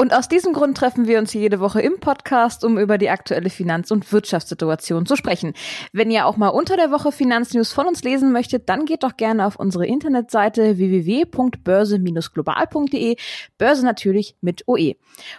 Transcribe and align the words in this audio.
Und 0.00 0.14
aus 0.14 0.28
diesem 0.28 0.52
Grund 0.52 0.76
treffen 0.76 1.08
wir 1.08 1.18
uns 1.18 1.34
jede 1.34 1.58
Woche 1.58 1.80
im 1.80 1.98
Podcast, 1.98 2.62
um 2.62 2.78
über 2.78 2.98
die 2.98 3.10
aktuelle 3.10 3.50
Finanz- 3.50 3.90
und 3.90 4.12
Wirtschaftssituation 4.12 5.06
zu 5.06 5.16
sprechen. 5.16 5.54
Wenn 5.92 6.12
ihr 6.12 6.26
auch 6.26 6.36
mal 6.36 6.50
unter 6.50 6.76
der 6.76 6.92
Woche 6.92 7.10
Finanznews 7.10 7.72
von 7.72 7.88
uns 7.88 8.04
lesen 8.04 8.30
möchtet, 8.30 8.68
dann 8.68 8.84
geht 8.84 9.02
doch 9.02 9.16
gerne 9.16 9.44
auf 9.44 9.56
unsere 9.56 9.88
Internetseite 9.88 10.78
www.börse-global.de. 10.78 13.16
Börse 13.58 13.84
natürlich 13.84 14.36
mit 14.40 14.68
OE. 14.68 14.94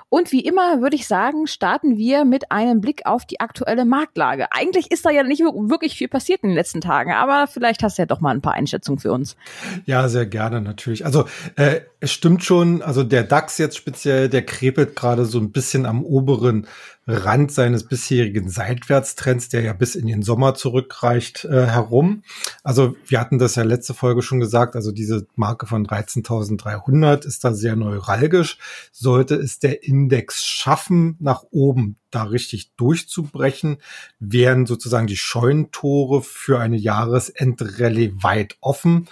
Und 0.10 0.34
wie 0.34 0.42
immer 0.42 0.82
würde 0.82 0.98
ich 0.98 1.08
sagen, 1.08 1.48
starten 1.48 1.98
wir 1.98 2.26
mit 2.26 2.52
einem 2.52 2.82
Blick 2.82 3.06
auf 3.06 3.26
die 3.26 3.40
aktuelle 3.40 3.86
Marktlage. 3.86 4.52
Eigentlich 4.52 4.92
ist 4.92 5.06
da 5.06 5.10
ja 5.10 5.24
nicht 5.24 5.40
wirklich 5.40 5.96
viel 5.96 6.10
passiert 6.10 6.44
in 6.44 6.50
den 6.50 6.56
letzten 6.56 6.82
Tagen, 6.82 7.14
aber 7.14 7.48
vielleicht 7.48 7.82
hast 7.82 7.98
du 7.98 8.02
ja 8.02 8.08
doch 8.08 8.20
mal 8.20 8.36
ein 8.36 8.42
paar 8.42 8.56
Einschätzungen 8.56 9.00
für 9.00 9.14
uns. 9.14 9.38
Ja, 9.86 10.10
sehr 10.10 10.26
gerne 10.26 10.60
natürlich. 10.60 11.06
Also 11.06 11.24
äh, 11.56 11.80
es 12.02 12.12
stimmt 12.12 12.44
schon, 12.44 12.82
also 12.82 13.04
der 13.04 13.24
DAX 13.24 13.58
jetzt 13.58 13.78
speziell, 13.78 14.28
der 14.28 14.49
krepelt 14.50 14.96
gerade 14.96 15.26
so 15.26 15.40
ein 15.40 15.52
bisschen 15.52 15.86
am 15.86 16.04
oberen 16.04 16.68
Rand 17.08 17.52
seines 17.52 17.86
bisherigen 17.86 18.50
Seitwärtstrends, 18.50 19.50
der 19.50 19.62
ja 19.62 19.74
bis 19.74 19.96
in 19.96 20.08
den 20.08 20.22
Sommer 20.22 20.54
zurückreicht, 20.56 21.46
äh, 21.46 21.68
herum. 21.68 22.24
Also 22.64 22.96
wir 23.08 23.20
hatten 23.20 23.40
das 23.40 23.56
ja 23.56 23.64
letzte 23.64 23.94
Folge 23.94 24.22
schon 24.22 24.40
gesagt, 24.40 24.76
also 24.76 24.92
diese 24.92 25.26
Marke 25.36 25.66
von 25.66 25.86
13.300 25.88 27.26
ist 27.26 27.44
da 27.44 27.54
sehr 27.54 27.76
neuralgisch. 27.76 28.58
Sollte 28.92 29.36
es 29.36 29.60
der 29.60 29.84
Index 29.84 30.46
schaffen, 30.46 31.16
nach 31.20 31.44
oben 31.52 31.96
da 32.12 32.24
richtig 32.24 32.72
durchzubrechen, 32.76 33.78
wären 34.20 34.66
sozusagen 34.66 35.08
die 35.08 35.18
Scheunentore 35.18 36.22
für 36.22 36.60
eine 36.60 36.78
Jahresendrallye 36.78 38.14
weit 38.22 38.58
offen. 38.62 39.08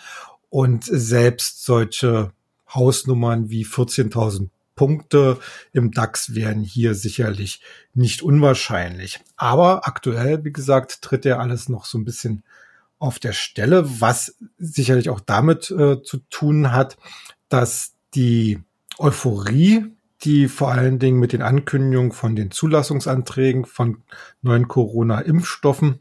Und 0.50 0.86
selbst 0.86 1.66
solche 1.66 2.32
Hausnummern 2.74 3.50
wie 3.50 3.66
14.000 3.66 4.50
Punkte 4.78 5.38
im 5.74 5.92
DAX 5.92 6.34
wären 6.34 6.62
hier 6.62 6.96
sicherlich 6.96 7.62
nicht 7.94 8.22
unwahrscheinlich. 8.22 9.20
Aber 9.36 9.86
aktuell, 9.86 10.46
wie 10.46 10.54
gesagt, 10.54 11.02
tritt 11.02 11.26
ja 11.26 11.40
alles 11.40 11.68
noch 11.68 11.84
so 11.84 11.98
ein 11.98 12.06
bisschen 12.06 12.44
auf 13.00 13.20
der 13.20 13.34
Stelle, 13.34 14.00
was 14.00 14.38
sicherlich 14.58 15.10
auch 15.10 15.20
damit 15.20 15.70
äh, 15.72 16.02
zu 16.02 16.20
tun 16.30 16.72
hat, 16.72 16.98
dass 17.50 17.96
die 18.16 18.60
Euphorie, 18.98 19.86
die 20.24 20.48
vor 20.48 20.72
allen 20.72 20.98
Dingen 21.00 21.20
mit 21.20 21.34
den 21.34 21.42
Ankündigungen 21.42 22.12
von 22.12 22.36
den 22.36 22.52
Zulassungsanträgen 22.52 23.66
von 23.66 24.04
neuen 24.42 24.68
Corona-Impfstoffen 24.68 26.00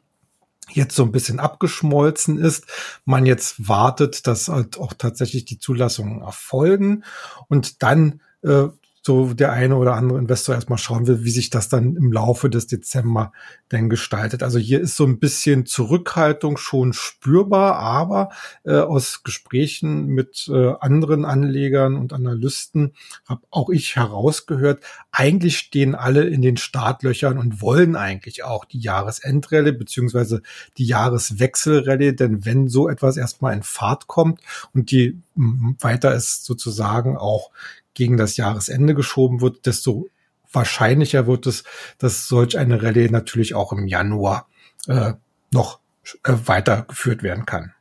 jetzt 0.73 0.97
so 0.97 1.05
ein 1.05 1.13
bisschen 1.13 1.39
abgeschmolzen 1.39 2.39
ist. 2.39 2.67
Man 3.05 3.27
jetzt 3.27 3.69
wartet, 3.69 4.27
dass 4.27 4.49
halt 4.49 4.79
auch 4.79 4.95
tatsächlich 4.95 5.45
die 5.45 5.59
Zulassungen 5.59 6.23
erfolgen 6.23 7.05
und 7.49 7.83
dann 7.83 8.21
äh, 8.47 8.69
so 9.07 9.33
der 9.35 9.53
eine 9.53 9.77
oder 9.77 9.95
andere 9.95 10.19
Investor 10.19 10.57
erstmal 10.57 10.79
schauen 10.79 11.07
will, 11.07 11.23
wie 11.23 11.31
sich 11.31 11.49
das 11.49 11.69
dann 11.69 11.95
im 11.95 12.13
Laufe 12.13 12.51
des 12.51 12.67
Dezember 12.67 13.33
denn 13.71 13.89
gestaltet. 13.89 14.43
Also 14.43 14.59
hier 14.59 14.81
ist 14.81 14.97
so 14.97 15.05
ein 15.05 15.21
bisschen 15.21 15.65
Zurückhaltung 15.65 16.57
schon 16.57 16.93
spürbar, 16.93 17.77
aber 17.77 18.31
äh, 18.65 18.75
aus 18.75 19.23
Gesprächen 19.23 20.07
mit 20.07 20.51
äh, 20.53 20.73
anderen 20.81 21.25
Anlegern 21.25 21.95
und 21.95 22.13
Analysten 22.13 22.95
habe 23.27 23.43
auch 23.51 23.71
ich 23.71 23.95
herausgehört, 23.95 24.81
eigentlich 25.13 25.57
stehen 25.57 25.95
alle 25.95 26.25
in 26.25 26.43
den 26.43 26.57
Startlöchern 26.57 27.39
und 27.39 27.63
wollen 27.63 27.95
eigentlich 27.95 28.43
auch 28.43 28.65
die 28.65 28.81
Jahresendrallye 28.81 29.73
beziehungsweise 29.73 30.43
die 30.79 30.87
Jahreswechselrallye, 30.87 32.13
denn 32.13 32.45
wenn 32.45 32.69
so 32.69 32.89
etwas 32.89 33.17
erstmal 33.17 33.55
in 33.55 33.63
Fahrt 33.63 34.09
kommt 34.09 34.41
und 34.75 34.91
die 34.91 35.21
weiter 35.37 36.13
ist 36.13 36.45
sozusagen 36.45 37.17
auch 37.17 37.51
gegen 37.97 38.17
das 38.17 38.37
Jahresende 38.37 38.95
geschoben 38.95 39.41
wird, 39.41 39.67
desto 39.67 40.07
wahrscheinlicher 40.53 41.27
wird 41.27 41.47
es, 41.47 41.65
dass 41.99 42.29
solch 42.29 42.57
eine 42.59 42.83
Rallye 42.83 43.09
natürlich 43.11 43.55
auch 43.55 43.73
im 43.73 43.89
Januar 43.89 44.47
äh, 44.87 45.15
noch 45.51 45.81
äh, 46.25 46.33
weitergeführt 46.45 47.25
werden 47.25 47.47
kann. 47.47 47.73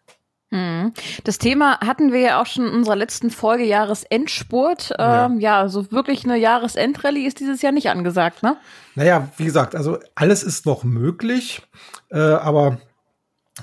Hm. 0.50 0.94
Das 1.24 1.38
Thema 1.38 1.80
hatten 1.80 2.12
wir 2.14 2.20
ja 2.20 2.42
auch 2.42 2.46
schon 2.46 2.68
in 2.68 2.74
unserer 2.74 2.96
letzten 2.96 3.30
Folge 3.30 3.66
Jahresendspurt. 3.66 4.92
Ähm, 4.98 5.40
ja. 5.40 5.64
ja, 5.64 5.68
so 5.68 5.92
wirklich 5.92 6.24
eine 6.24 6.38
Jahresendrallye 6.38 7.28
ist 7.28 7.40
dieses 7.40 7.62
Jahr 7.62 7.72
nicht 7.72 7.90
angesagt, 7.90 8.42
ne? 8.42 8.58
Naja, 8.96 9.30
wie 9.38 9.46
gesagt, 9.46 9.76
also 9.76 10.00
alles 10.16 10.44
ist 10.44 10.66
noch 10.66 10.84
möglich, 10.84 11.62
äh, 12.10 12.20
aber 12.20 12.80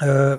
äh, 0.01 0.39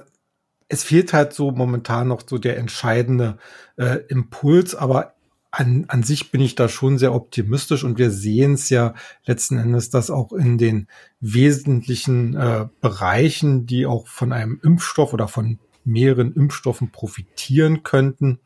es 0.67 0.83
fehlt 0.83 1.13
halt 1.13 1.33
so 1.33 1.51
momentan 1.51 2.07
noch 2.07 2.21
so 2.25 2.37
der 2.37 2.57
entscheidende 2.57 3.37
äh, 3.77 3.99
Impuls, 4.07 4.75
aber 4.75 5.12
an, 5.55 5.85
an 5.87 6.01
sich 6.01 6.31
bin 6.31 6.41
ich 6.41 6.55
da 6.55 6.67
schon 6.67 6.97
sehr 6.97 7.13
optimistisch 7.13 7.83
und 7.83 7.99
wir 7.99 8.09
sehen 8.09 8.53
es 8.55 8.71
ja 8.71 8.95
letzten 9.23 9.59
Endes, 9.59 9.91
dass 9.91 10.09
auch 10.09 10.33
in 10.33 10.57
den 10.57 10.87
wesentlichen 11.19 12.35
äh, 12.35 12.65
Bereichen, 12.81 13.67
die 13.67 13.85
auch 13.85 14.07
von 14.07 14.33
einem 14.33 14.59
Impfstoff 14.63 15.13
oder 15.13 15.27
von 15.27 15.59
mehreren 15.85 16.33
Impfstoffen 16.33 16.91
profitieren 16.91 17.83
könnten, 17.83 18.39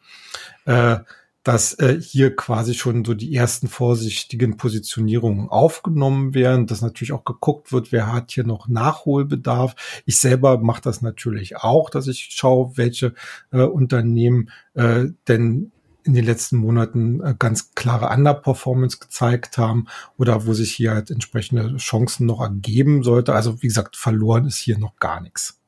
äh, 0.65 0.97
dass 1.43 1.75
äh, 1.75 1.97
hier 1.97 2.35
quasi 2.35 2.73
schon 2.73 3.05
so 3.05 3.13
die 3.13 3.33
ersten 3.33 3.69
vorsichtigen 3.69 4.57
Positionierungen 4.57 5.47
aufgenommen 5.47 6.33
werden, 6.33 6.67
dass 6.67 6.81
natürlich 6.81 7.13
auch 7.13 7.23
geguckt 7.23 7.71
wird, 7.71 7.93
wer 7.93 8.11
hat 8.11 8.31
hier 8.31 8.43
noch 8.43 8.67
Nachholbedarf. 8.67 9.75
Ich 10.05 10.17
selber 10.17 10.57
mache 10.57 10.81
das 10.81 11.01
natürlich 11.01 11.55
auch, 11.55 11.89
dass 11.89 12.07
ich 12.07 12.31
schaue, 12.31 12.73
welche 12.75 13.13
äh, 13.53 13.61
Unternehmen 13.61 14.49
äh, 14.73 15.05
denn 15.29 15.71
in 16.07 16.13
den 16.13 16.25
letzten 16.25 16.57
Monaten 16.57 17.21
äh, 17.21 17.35
ganz 17.37 17.75
klare 17.75 18.09
Underperformance 18.09 18.97
gezeigt 18.97 19.57
haben 19.57 19.87
oder 20.17 20.47
wo 20.47 20.53
sich 20.53 20.71
hier 20.71 20.91
halt 20.91 21.11
entsprechende 21.11 21.75
Chancen 21.77 22.25
noch 22.25 22.41
ergeben 22.41 23.03
sollte. 23.03 23.33
Also 23.33 23.61
wie 23.61 23.67
gesagt, 23.67 23.97
verloren 23.97 24.45
ist 24.45 24.57
hier 24.57 24.77
noch 24.77 24.95
gar 24.97 25.21
nichts. 25.21 25.59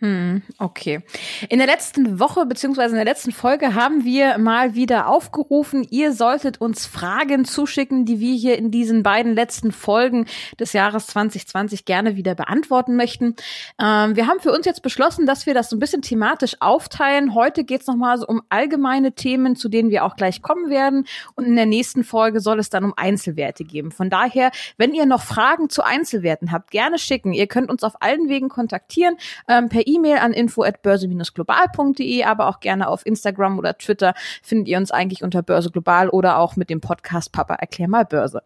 Hm, 0.00 0.42
okay. 0.58 1.00
In 1.48 1.58
der 1.58 1.66
letzten 1.66 2.20
Woche 2.20 2.46
beziehungsweise 2.46 2.90
in 2.90 3.04
der 3.04 3.04
letzten 3.04 3.32
Folge 3.32 3.74
haben 3.74 4.04
wir 4.04 4.38
mal 4.38 4.76
wieder 4.76 5.08
aufgerufen, 5.08 5.84
ihr 5.90 6.12
solltet 6.12 6.60
uns 6.60 6.86
Fragen 6.86 7.44
zuschicken, 7.44 8.04
die 8.04 8.20
wir 8.20 8.32
hier 8.36 8.58
in 8.58 8.70
diesen 8.70 9.02
beiden 9.02 9.34
letzten 9.34 9.72
Folgen 9.72 10.26
des 10.60 10.72
Jahres 10.72 11.08
2020 11.08 11.84
gerne 11.84 12.14
wieder 12.14 12.36
beantworten 12.36 12.94
möchten. 12.94 13.34
Ähm, 13.80 14.14
wir 14.14 14.28
haben 14.28 14.38
für 14.38 14.52
uns 14.52 14.66
jetzt 14.66 14.82
beschlossen, 14.82 15.26
dass 15.26 15.46
wir 15.46 15.54
das 15.54 15.68
so 15.68 15.74
ein 15.74 15.80
bisschen 15.80 16.02
thematisch 16.02 16.54
aufteilen. 16.60 17.34
Heute 17.34 17.64
geht 17.64 17.80
es 17.80 17.88
nochmal 17.88 18.18
so 18.18 18.26
um 18.28 18.42
allgemeine 18.50 19.12
Themen, 19.16 19.56
zu 19.56 19.68
denen 19.68 19.90
wir 19.90 20.04
auch 20.04 20.14
gleich 20.14 20.42
kommen 20.42 20.70
werden. 20.70 21.08
Und 21.34 21.44
in 21.44 21.56
der 21.56 21.66
nächsten 21.66 22.04
Folge 22.04 22.38
soll 22.38 22.60
es 22.60 22.70
dann 22.70 22.84
um 22.84 22.94
Einzelwerte 22.96 23.64
geben. 23.64 23.90
Von 23.90 24.10
daher, 24.10 24.52
wenn 24.76 24.94
ihr 24.94 25.06
noch 25.06 25.22
Fragen 25.22 25.68
zu 25.70 25.82
Einzelwerten 25.82 26.52
habt, 26.52 26.70
gerne 26.70 26.98
schicken. 26.98 27.32
Ihr 27.32 27.48
könnt 27.48 27.68
uns 27.68 27.82
auf 27.82 28.00
allen 28.00 28.28
Wegen 28.28 28.48
kontaktieren. 28.48 29.16
Ähm, 29.48 29.68
per 29.68 29.87
E-Mail 29.88 30.18
an 30.18 30.32
info@börse-global.de, 30.32 32.24
aber 32.24 32.48
auch 32.48 32.60
gerne 32.60 32.88
auf 32.88 33.04
Instagram 33.06 33.58
oder 33.58 33.76
Twitter 33.78 34.14
findet 34.42 34.68
ihr 34.68 34.78
uns 34.78 34.90
eigentlich 34.90 35.22
unter 35.22 35.42
Börse 35.42 35.70
Global 35.70 36.08
oder 36.08 36.38
auch 36.38 36.56
mit 36.56 36.70
dem 36.70 36.80
Podcast 36.80 37.32
Papa 37.32 37.54
erklär 37.54 37.88
mal 37.88 38.04
Börse. 38.04 38.42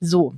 So. 0.00 0.34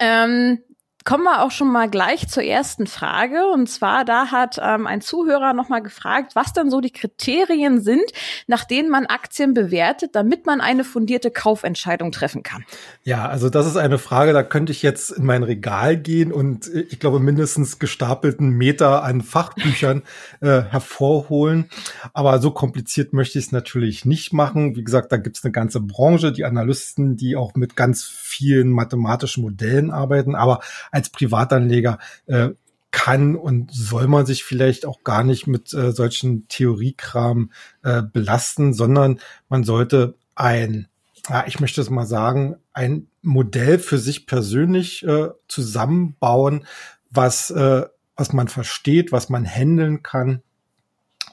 Ähm, 0.00 0.58
Kommen 1.06 1.22
wir 1.22 1.44
auch 1.44 1.52
schon 1.52 1.70
mal 1.70 1.88
gleich 1.88 2.26
zur 2.26 2.42
ersten 2.42 2.88
Frage. 2.88 3.46
Und 3.52 3.68
zwar, 3.68 4.04
da 4.04 4.32
hat 4.32 4.58
ähm, 4.60 4.88
ein 4.88 5.00
Zuhörer 5.00 5.52
nochmal 5.52 5.80
gefragt, 5.80 6.34
was 6.34 6.52
dann 6.52 6.68
so 6.68 6.80
die 6.80 6.90
Kriterien 6.90 7.80
sind, 7.80 8.02
nach 8.48 8.64
denen 8.64 8.90
man 8.90 9.06
Aktien 9.06 9.54
bewertet, 9.54 10.16
damit 10.16 10.46
man 10.46 10.60
eine 10.60 10.82
fundierte 10.82 11.30
Kaufentscheidung 11.30 12.10
treffen 12.10 12.42
kann. 12.42 12.64
Ja, 13.04 13.28
also 13.28 13.50
das 13.50 13.68
ist 13.68 13.76
eine 13.76 13.98
Frage, 13.98 14.32
da 14.32 14.42
könnte 14.42 14.72
ich 14.72 14.82
jetzt 14.82 15.10
in 15.12 15.24
mein 15.24 15.44
Regal 15.44 15.96
gehen 15.96 16.32
und 16.32 16.66
äh, 16.74 16.80
ich 16.90 16.98
glaube 16.98 17.20
mindestens 17.20 17.78
gestapelten 17.78 18.50
Meter 18.50 19.04
an 19.04 19.20
Fachbüchern 19.20 20.02
äh, 20.40 20.62
hervorholen. 20.62 21.70
Aber 22.14 22.40
so 22.40 22.50
kompliziert 22.50 23.12
möchte 23.12 23.38
ich 23.38 23.44
es 23.44 23.52
natürlich 23.52 24.06
nicht 24.06 24.32
machen. 24.32 24.74
Wie 24.74 24.82
gesagt, 24.82 25.12
da 25.12 25.18
gibt 25.18 25.36
es 25.36 25.44
eine 25.44 25.52
ganze 25.52 25.80
Branche, 25.80 26.32
die 26.32 26.44
Analysten, 26.44 27.16
die 27.16 27.36
auch 27.36 27.54
mit 27.54 27.76
ganz 27.76 28.02
vielen 28.02 28.70
mathematischen 28.70 29.44
Modellen 29.44 29.92
arbeiten. 29.92 30.34
Aber 30.34 30.58
als 30.96 31.10
Privatanleger 31.10 31.98
äh, 32.24 32.48
kann 32.90 33.36
und 33.36 33.70
soll 33.70 34.06
man 34.08 34.24
sich 34.24 34.44
vielleicht 34.44 34.86
auch 34.86 35.04
gar 35.04 35.24
nicht 35.24 35.46
mit 35.46 35.74
äh, 35.74 35.92
solchen 35.92 36.48
Theoriekram 36.48 37.50
äh, 37.82 38.00
belasten, 38.00 38.72
sondern 38.72 39.20
man 39.50 39.62
sollte 39.62 40.14
ein, 40.34 40.88
ja, 41.28 41.44
ich 41.46 41.60
möchte 41.60 41.82
es 41.82 41.90
mal 41.90 42.06
sagen, 42.06 42.56
ein 42.72 43.08
Modell 43.20 43.78
für 43.78 43.98
sich 43.98 44.26
persönlich 44.26 45.06
äh, 45.06 45.28
zusammenbauen, 45.48 46.66
was, 47.10 47.50
äh, 47.50 47.84
was 48.16 48.32
man 48.32 48.48
versteht, 48.48 49.12
was 49.12 49.28
man 49.28 49.44
handeln 49.44 50.02
kann 50.02 50.40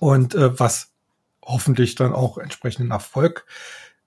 und 0.01 0.35
äh, 0.35 0.59
was 0.59 0.91
hoffentlich 1.41 1.95
dann 1.95 2.11
auch 2.11 2.37
entsprechenden 2.37 2.91
Erfolg 2.91 3.45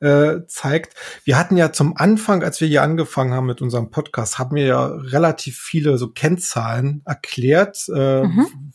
äh, 0.01 0.47
zeigt. 0.47 0.95
Wir 1.25 1.39
hatten 1.39 1.57
ja 1.57 1.73
zum 1.73 1.97
Anfang, 1.97 2.43
als 2.43 2.61
wir 2.61 2.69
hier 2.69 2.83
angefangen 2.83 3.33
haben 3.33 3.47
mit 3.47 3.63
unserem 3.63 3.91
Podcast, 3.91 4.39
haben 4.39 4.57
wir 4.57 4.67
ja 4.67 4.87
relativ 4.87 5.59
viele 5.59 5.99
so 5.99 6.09
Kennzahlen 6.09 7.03
erklärt. 7.05 7.89
Äh, 7.95 8.25
mhm. 8.25 8.73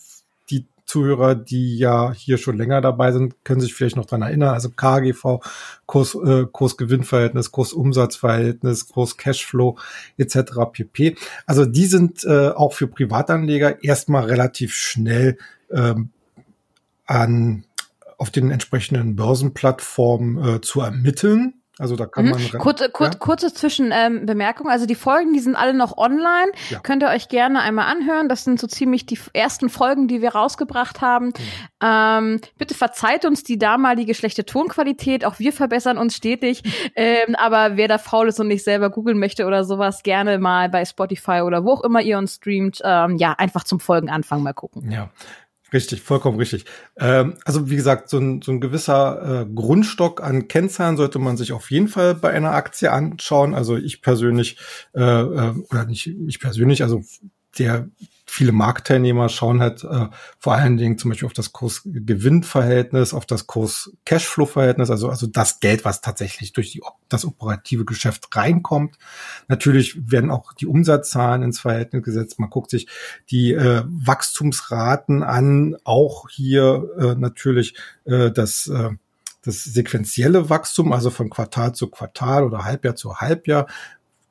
Die 0.49 0.65
Zuhörer, 0.85 1.35
die 1.35 1.77
ja 1.77 2.11
hier 2.11 2.37
schon 2.37 2.57
länger 2.57 2.81
dabei 2.81 3.11
sind, 3.11 3.43
können 3.43 3.61
sich 3.61 3.73
vielleicht 3.73 3.95
noch 3.95 4.05
dran 4.05 4.23
erinnern. 4.23 4.53
Also 4.53 4.69
KGV, 4.69 5.39
Kurs, 5.85 6.15
äh, 6.15 6.45
Kursgewinnverhältnis, 6.51 7.51
Kursumsatzverhältnis, 7.51 8.89
Kurs 8.89 9.17
Cashflow 9.17 9.77
etc. 10.17 10.37
pp. 10.71 11.15
Also 11.45 11.65
die 11.65 11.85
sind 11.85 12.23
äh, 12.25 12.49
auch 12.49 12.73
für 12.73 12.87
Privatanleger 12.87 13.83
erstmal 13.83 14.25
relativ 14.25 14.73
schnell 14.73 15.37
ähm, 15.71 16.09
an 17.05 17.65
auf 18.21 18.29
den 18.29 18.51
entsprechenden 18.51 19.15
Börsenplattformen 19.15 20.57
äh, 20.57 20.61
zu 20.61 20.81
ermitteln. 20.81 21.55
Also 21.79 21.95
da 21.95 22.05
kann 22.05 22.25
mhm. 22.25 22.31
man. 22.31 22.49
Kurze, 22.59 22.89
kur 22.91 23.07
ja? 23.07 23.13
kurze 23.15 23.51
Zwischenbemerkung. 23.51 24.67
Ähm, 24.67 24.71
also 24.71 24.85
die 24.85 24.93
Folgen, 24.93 25.33
die 25.33 25.39
sind 25.39 25.55
alle 25.55 25.73
noch 25.73 25.97
online. 25.97 26.51
Ja. 26.69 26.79
Könnt 26.81 27.01
ihr 27.01 27.09
euch 27.09 27.29
gerne 27.29 27.61
einmal 27.61 27.91
anhören. 27.91 28.29
Das 28.29 28.43
sind 28.43 28.59
so 28.59 28.67
ziemlich 28.67 29.07
die 29.07 29.17
ersten 29.33 29.69
Folgen, 29.69 30.07
die 30.07 30.21
wir 30.21 30.35
rausgebracht 30.35 31.01
haben. 31.01 31.27
Mhm. 31.27 31.33
Ähm, 31.81 32.41
bitte 32.59 32.75
verzeiht 32.75 33.25
uns 33.25 33.43
die 33.43 33.57
damalige 33.57 34.13
schlechte 34.13 34.45
Tonqualität. 34.45 35.25
Auch 35.25 35.39
wir 35.39 35.51
verbessern 35.51 35.97
uns 35.97 36.15
stetig. 36.15 36.61
ähm, 36.95 37.35
aber 37.35 37.75
wer 37.75 37.87
da 37.87 37.97
faul 37.97 38.27
ist 38.27 38.39
und 38.39 38.49
nicht 38.49 38.63
selber 38.63 38.91
googeln 38.91 39.17
möchte 39.17 39.47
oder 39.47 39.63
sowas, 39.63 40.03
gerne 40.03 40.37
mal 40.37 40.69
bei 40.69 40.85
Spotify 40.85 41.41
oder 41.41 41.63
wo 41.63 41.71
auch 41.71 41.83
immer 41.83 42.01
ihr 42.01 42.19
uns 42.19 42.35
streamt, 42.35 42.81
ähm, 42.83 43.17
ja, 43.17 43.33
einfach 43.33 43.63
zum 43.63 43.79
Folgenanfang 43.79 44.43
mal 44.43 44.53
gucken. 44.53 44.91
Ja. 44.91 45.09
Richtig, 45.73 46.01
vollkommen 46.01 46.37
richtig. 46.37 46.65
Ähm, 46.97 47.35
also 47.45 47.69
wie 47.69 47.77
gesagt, 47.77 48.09
so 48.09 48.17
ein, 48.17 48.41
so 48.41 48.51
ein 48.51 48.59
gewisser 48.59 49.43
äh, 49.43 49.53
Grundstock 49.53 50.21
an 50.21 50.49
Kennzahlen 50.49 50.97
sollte 50.97 51.17
man 51.17 51.37
sich 51.37 51.53
auf 51.53 51.71
jeden 51.71 51.87
Fall 51.87 52.13
bei 52.13 52.31
einer 52.31 52.51
Aktie 52.51 52.91
anschauen. 52.91 53.55
Also 53.55 53.77
ich 53.77 54.01
persönlich, 54.01 54.57
äh, 54.93 55.01
äh, 55.01 55.53
oder 55.69 55.85
nicht 55.85 56.07
ich 56.07 56.39
persönlich, 56.41 56.83
also 56.83 57.01
der 57.57 57.87
viele 58.31 58.53
Marktteilnehmer 58.53 59.27
schauen 59.27 59.59
halt 59.59 59.83
äh, 59.83 60.07
vor 60.39 60.53
allen 60.53 60.77
Dingen 60.77 60.97
zum 60.97 61.11
Beispiel 61.11 61.25
auf 61.25 61.33
das 61.33 61.51
Kurs-Gewinn-Verhältnis, 61.51 63.13
auf 63.13 63.25
das 63.25 63.45
Kurs-Cashflow-Verhältnis, 63.45 64.89
also, 64.89 65.09
also 65.09 65.27
das 65.27 65.59
Geld, 65.59 65.83
was 65.83 65.99
tatsächlich 65.99 66.53
durch 66.53 66.71
die, 66.71 66.81
das 67.09 67.25
operative 67.25 67.83
Geschäft 67.83 68.33
reinkommt. 68.33 68.97
Natürlich 69.49 70.09
werden 70.09 70.31
auch 70.31 70.53
die 70.53 70.65
Umsatzzahlen 70.65 71.43
ins 71.43 71.59
Verhältnis 71.59 72.03
gesetzt. 72.03 72.39
Man 72.39 72.49
guckt 72.49 72.69
sich 72.71 72.87
die 73.29 73.51
äh, 73.51 73.83
Wachstumsraten 73.85 75.23
an, 75.23 75.75
auch 75.83 76.29
hier 76.29 76.87
äh, 76.97 77.15
natürlich 77.15 77.75
äh, 78.05 78.31
das 78.31 78.67
äh, 78.67 78.91
das 79.43 79.63
sequenzielle 79.63 80.51
Wachstum, 80.51 80.93
also 80.93 81.09
von 81.09 81.31
Quartal 81.31 81.73
zu 81.73 81.87
Quartal 81.89 82.43
oder 82.43 82.63
Halbjahr 82.63 82.95
zu 82.95 83.17
Halbjahr, 83.17 83.65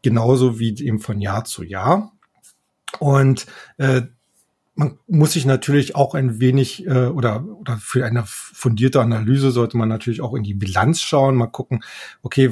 genauso 0.02 0.58
wie 0.58 0.72
eben 0.82 1.00
von 1.00 1.20
Jahr 1.20 1.44
zu 1.44 1.64
Jahr. 1.64 2.12
Und 2.98 3.46
äh, 3.78 4.02
man 4.74 4.98
muss 5.06 5.32
sich 5.32 5.44
natürlich 5.44 5.94
auch 5.94 6.14
ein 6.14 6.40
wenig 6.40 6.86
äh, 6.86 7.06
oder, 7.06 7.44
oder 7.44 7.76
für 7.76 8.06
eine 8.06 8.24
fundierte 8.26 9.00
Analyse 9.00 9.50
sollte 9.50 9.76
man 9.76 9.88
natürlich 9.88 10.22
auch 10.22 10.34
in 10.34 10.42
die 10.42 10.54
Bilanz 10.54 11.00
schauen, 11.00 11.36
mal 11.36 11.48
gucken, 11.48 11.84
okay, 12.22 12.50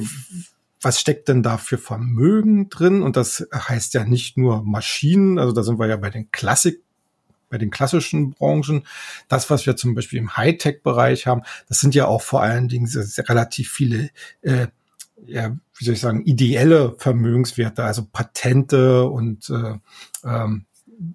was 0.81 1.01
steckt 1.01 1.29
denn 1.29 1.43
da 1.43 1.57
für 1.57 1.79
Vermögen 1.79 2.69
drin? 2.69 3.03
Und 3.03 3.17
das 3.17 3.47
heißt 3.53 3.95
ja 3.95 4.05
nicht 4.05 4.37
nur 4.37 4.63
Maschinen, 4.63 5.39
also 5.39 5.53
da 5.53 5.63
sind 5.63 5.79
wir 5.79 5.87
ja 5.87 5.97
bei 5.97 6.11
den 6.11 6.31
Klassik, 6.31 6.83
bei 7.51 7.59
den 7.59 7.71
klassischen 7.71 8.33
Branchen. 8.33 8.87
Das, 9.29 9.49
was 9.49 9.65
wir 9.67 9.77
zum 9.77 9.95
Beispiel 9.95 10.19
im 10.19 10.37
Hightech-Bereich 10.37 11.27
haben, 11.27 11.43
das 11.69 11.81
sind 11.81 11.95
ja 11.95 12.07
auch 12.07 12.23
vor 12.23 12.43
allen 12.43 12.69
Dingen 12.69 12.87
relativ 13.27 13.71
viele 13.71 14.11
äh, 14.43 14.67
ja, 15.27 15.57
wie 15.77 15.85
soll 15.85 15.95
ich 15.95 16.01
sagen, 16.01 16.25
ideelle 16.25 16.95
Vermögenswerte, 16.99 17.85
also 17.85 18.07
Patente 18.11 19.05
und 19.05 19.51
äh, 19.51 19.79
ähm, 20.25 20.67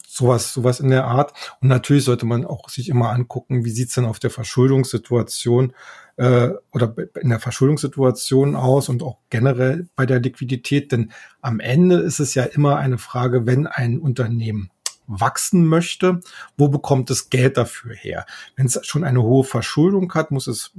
sowas, 0.07 0.53
sowas 0.53 0.79
in 0.79 0.89
der 0.89 1.05
Art. 1.05 1.33
Und 1.61 1.67
natürlich 1.67 2.05
sollte 2.05 2.25
man 2.25 2.45
auch 2.45 2.69
sich 2.69 2.89
immer 2.89 3.11
angucken, 3.11 3.65
wie 3.65 3.69
sieht's 3.69 3.95
denn 3.95 4.05
auf 4.05 4.19
der 4.19 4.29
Verschuldungssituation 4.29 5.73
äh, 6.17 6.49
oder 6.71 6.95
in 7.19 7.29
der 7.29 7.39
Verschuldungssituation 7.39 8.55
aus 8.55 8.89
und 8.89 9.03
auch 9.03 9.17
generell 9.29 9.87
bei 9.95 10.05
der 10.05 10.19
Liquidität. 10.19 10.91
Denn 10.91 11.11
am 11.41 11.59
Ende 11.59 11.97
ist 11.97 12.19
es 12.19 12.35
ja 12.35 12.43
immer 12.43 12.77
eine 12.77 12.97
Frage, 12.97 13.45
wenn 13.45 13.67
ein 13.67 13.99
Unternehmen 13.99 14.69
wachsen 15.05 15.65
möchte, 15.65 16.21
wo 16.57 16.69
bekommt 16.69 17.09
es 17.11 17.29
Geld 17.29 17.57
dafür 17.57 17.93
her? 17.93 18.25
Wenn 18.55 18.67
es 18.67 18.79
schon 18.83 19.03
eine 19.03 19.21
hohe 19.21 19.43
Verschuldung 19.43 20.13
hat, 20.13 20.31
muss 20.31 20.47
es 20.47 20.71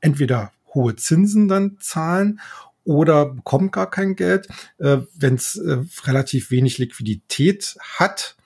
entweder 0.00 0.52
hohe 0.72 0.94
Zinsen 0.96 1.48
dann 1.48 1.78
zahlen 1.80 2.40
oder 2.84 3.26
bekommt 3.26 3.72
gar 3.72 3.90
kein 3.90 4.16
Geld. 4.16 4.48
Äh, 4.78 4.98
Wenn 5.14 5.34
es 5.34 5.56
äh, 5.56 5.78
relativ 6.04 6.50
wenig 6.50 6.78
Liquidität 6.78 7.76
hat, 7.98 8.36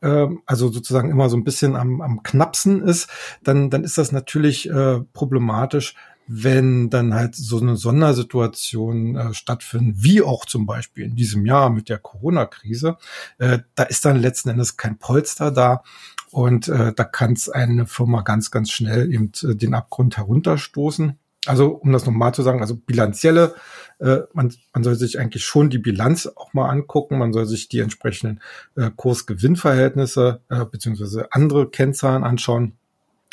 äh, 0.00 0.26
also 0.46 0.70
sozusagen 0.70 1.10
immer 1.10 1.28
so 1.28 1.36
ein 1.36 1.44
bisschen 1.44 1.76
am, 1.76 2.00
am 2.00 2.22
knappsten 2.22 2.82
ist, 2.82 3.08
dann, 3.42 3.70
dann 3.70 3.84
ist 3.84 3.98
das 3.98 4.12
natürlich 4.12 4.68
äh, 4.70 5.00
problematisch, 5.12 5.94
wenn 6.32 6.90
dann 6.90 7.12
halt 7.12 7.34
so 7.34 7.58
eine 7.58 7.76
Sondersituation 7.76 9.16
äh, 9.16 9.34
stattfindet, 9.34 9.96
wie 9.98 10.22
auch 10.22 10.44
zum 10.44 10.64
Beispiel 10.64 11.06
in 11.06 11.16
diesem 11.16 11.44
Jahr 11.44 11.70
mit 11.70 11.88
der 11.88 11.98
Corona-Krise, 11.98 12.98
äh, 13.38 13.58
da 13.74 13.82
ist 13.82 14.04
dann 14.04 14.20
letzten 14.20 14.50
Endes 14.50 14.76
kein 14.76 14.96
Polster 14.98 15.50
da 15.50 15.82
und 16.30 16.68
äh, 16.68 16.92
da 16.92 17.02
kann 17.02 17.32
es 17.32 17.48
eine 17.48 17.86
Firma 17.86 18.20
ganz, 18.22 18.52
ganz 18.52 18.70
schnell 18.70 19.12
eben 19.12 19.32
äh, 19.42 19.56
den 19.56 19.74
Abgrund 19.74 20.18
herunterstoßen. 20.18 21.18
Also 21.46 21.68
um 21.68 21.92
das 21.92 22.04
nochmal 22.04 22.34
zu 22.34 22.42
sagen, 22.42 22.60
also 22.60 22.76
bilanzielle, 22.76 23.54
äh, 23.98 24.18
man, 24.34 24.54
man 24.74 24.84
soll 24.84 24.94
sich 24.94 25.18
eigentlich 25.18 25.44
schon 25.44 25.70
die 25.70 25.78
Bilanz 25.78 26.26
auch 26.26 26.52
mal 26.52 26.68
angucken, 26.68 27.18
man 27.18 27.32
soll 27.32 27.46
sich 27.46 27.68
die 27.68 27.80
entsprechenden 27.80 28.40
äh, 28.76 28.90
Kurs-Gewinn-Verhältnisse 28.94 30.42
äh, 30.50 30.64
beziehungsweise 30.66 31.32
andere 31.32 31.70
Kennzahlen 31.70 32.24
anschauen. 32.24 32.74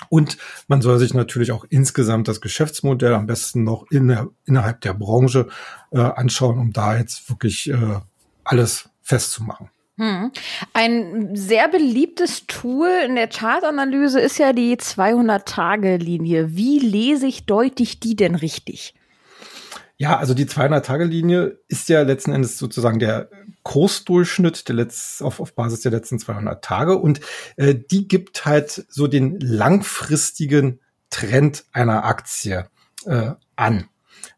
Und 0.10 0.38
man 0.68 0.82
soll 0.82 1.00
sich 1.00 1.14
natürlich 1.14 1.52
auch 1.52 1.66
insgesamt 1.70 2.28
das 2.28 2.40
Geschäftsmodell 2.40 3.14
am 3.14 3.28
besten 3.28 3.64
noch 3.64 3.90
in 3.90 4.08
der, 4.08 4.30
innerhalb 4.46 4.82
der 4.82 4.94
Branche 4.94 5.48
äh, 5.92 6.00
anschauen, 6.00 6.60
um 6.60 6.72
da 6.72 6.98
jetzt 6.98 7.30
wirklich 7.30 7.70
äh, 7.70 8.00
alles 8.44 8.90
festzumachen. 9.02 9.70
Hm. 9.98 10.32
Ein 10.74 11.36
sehr 11.36 11.68
beliebtes 11.70 12.46
Tool 12.46 12.90
in 13.06 13.16
der 13.16 13.28
Chartanalyse 13.28 14.20
ist 14.20 14.38
ja 14.38 14.54
die 14.54 14.76
200-Tage-Linie. 14.76 16.56
Wie 16.56 16.80
lese 16.80 17.26
ich 17.26 17.48
deutlich 17.48 18.00
die 18.00 18.16
denn 18.16 18.36
richtig? 18.36 18.94
Ja, 19.98 20.20
also 20.20 20.36
die 20.36 20.46
200-Tage-Linie 20.46 21.60
ist 21.68 21.90
ja 21.90 22.04
letzten 22.04 22.32
Endes 22.32 22.60
sozusagen 22.60 23.00
der 23.00 23.30
Kursdurchschnitt 23.64 24.68
der 24.68 24.76
letzt, 24.76 25.24
auf, 25.24 25.40
auf 25.40 25.56
Basis 25.56 25.82
der 25.82 25.92
letzten 25.92 26.20
200 26.20 26.64
Tage 26.64 27.00
und 27.00 27.20
äh, 27.56 27.74
die 27.74 28.08
gibt 28.08 28.46
halt 28.46 28.86
so 28.90 29.08
den 29.08 29.40
langfristigen 29.40 30.80
Trend 31.10 31.66
einer 31.72 32.06
Aktie 32.06 32.70
äh, 33.06 33.32
an. 33.56 33.90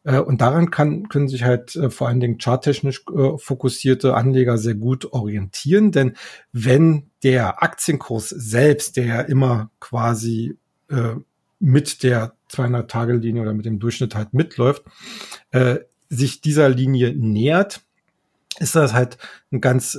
Äh, 0.03 0.20
und 0.20 0.41
daran 0.41 0.72
kann, 0.72 1.10
können 1.10 1.27
sich 1.27 1.44
halt 1.44 1.75
äh, 1.75 1.89
vor 1.89 2.08
allen 2.08 2.20
Dingen 2.20 2.39
charttechnisch 2.39 3.03
äh, 3.13 3.38
fokussierte 3.38 4.15
Anleger 4.15 4.58
sehr 4.58 4.75
gut 4.75 5.12
orientieren, 5.13 5.91
denn 5.91 6.15
wenn 6.51 7.10
der 7.24 7.62
Aktienkurs 7.62 8.29
selbst, 8.29 8.98
der 8.98 9.06
ja 9.06 9.22
immer 9.22 9.70
quasi 9.79 10.58
mit 11.60 12.01
der 12.01 12.34
200-Tage-Linie 12.50 13.44
oder 13.44 13.53
mit 13.53 13.68
dem 13.68 13.77
Durchschnitt 13.77 14.15
halt 14.15 14.34
mitläuft, 14.34 14.86
sich 16.10 16.41
dieser 16.41 16.68
Linie 16.70 17.13
nähert, 17.13 17.82
ist 18.58 18.75
das 18.75 18.94
halt 18.94 19.20
ein 19.51 19.62
ganz 19.62 19.96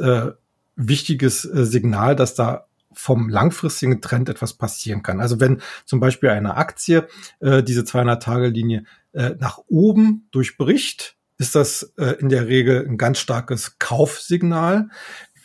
wichtiges 0.74 1.42
Signal, 1.42 2.16
dass 2.16 2.34
da 2.34 2.66
vom 2.92 3.28
langfristigen 3.28 4.00
Trend 4.00 4.28
etwas 4.28 4.54
passieren 4.54 5.02
kann. 5.02 5.20
Also 5.20 5.40
wenn 5.40 5.60
zum 5.84 6.00
Beispiel 6.00 6.30
eine 6.30 6.56
Aktie 6.56 7.08
äh, 7.40 7.62
diese 7.62 7.82
200-Tage-Linie 7.82 8.84
äh, 9.12 9.34
nach 9.38 9.58
oben 9.68 10.28
durchbricht, 10.32 11.16
ist 11.38 11.54
das 11.54 11.94
äh, 11.96 12.16
in 12.18 12.28
der 12.28 12.48
Regel 12.48 12.86
ein 12.86 12.98
ganz 12.98 13.18
starkes 13.18 13.78
Kaufsignal. 13.78 14.90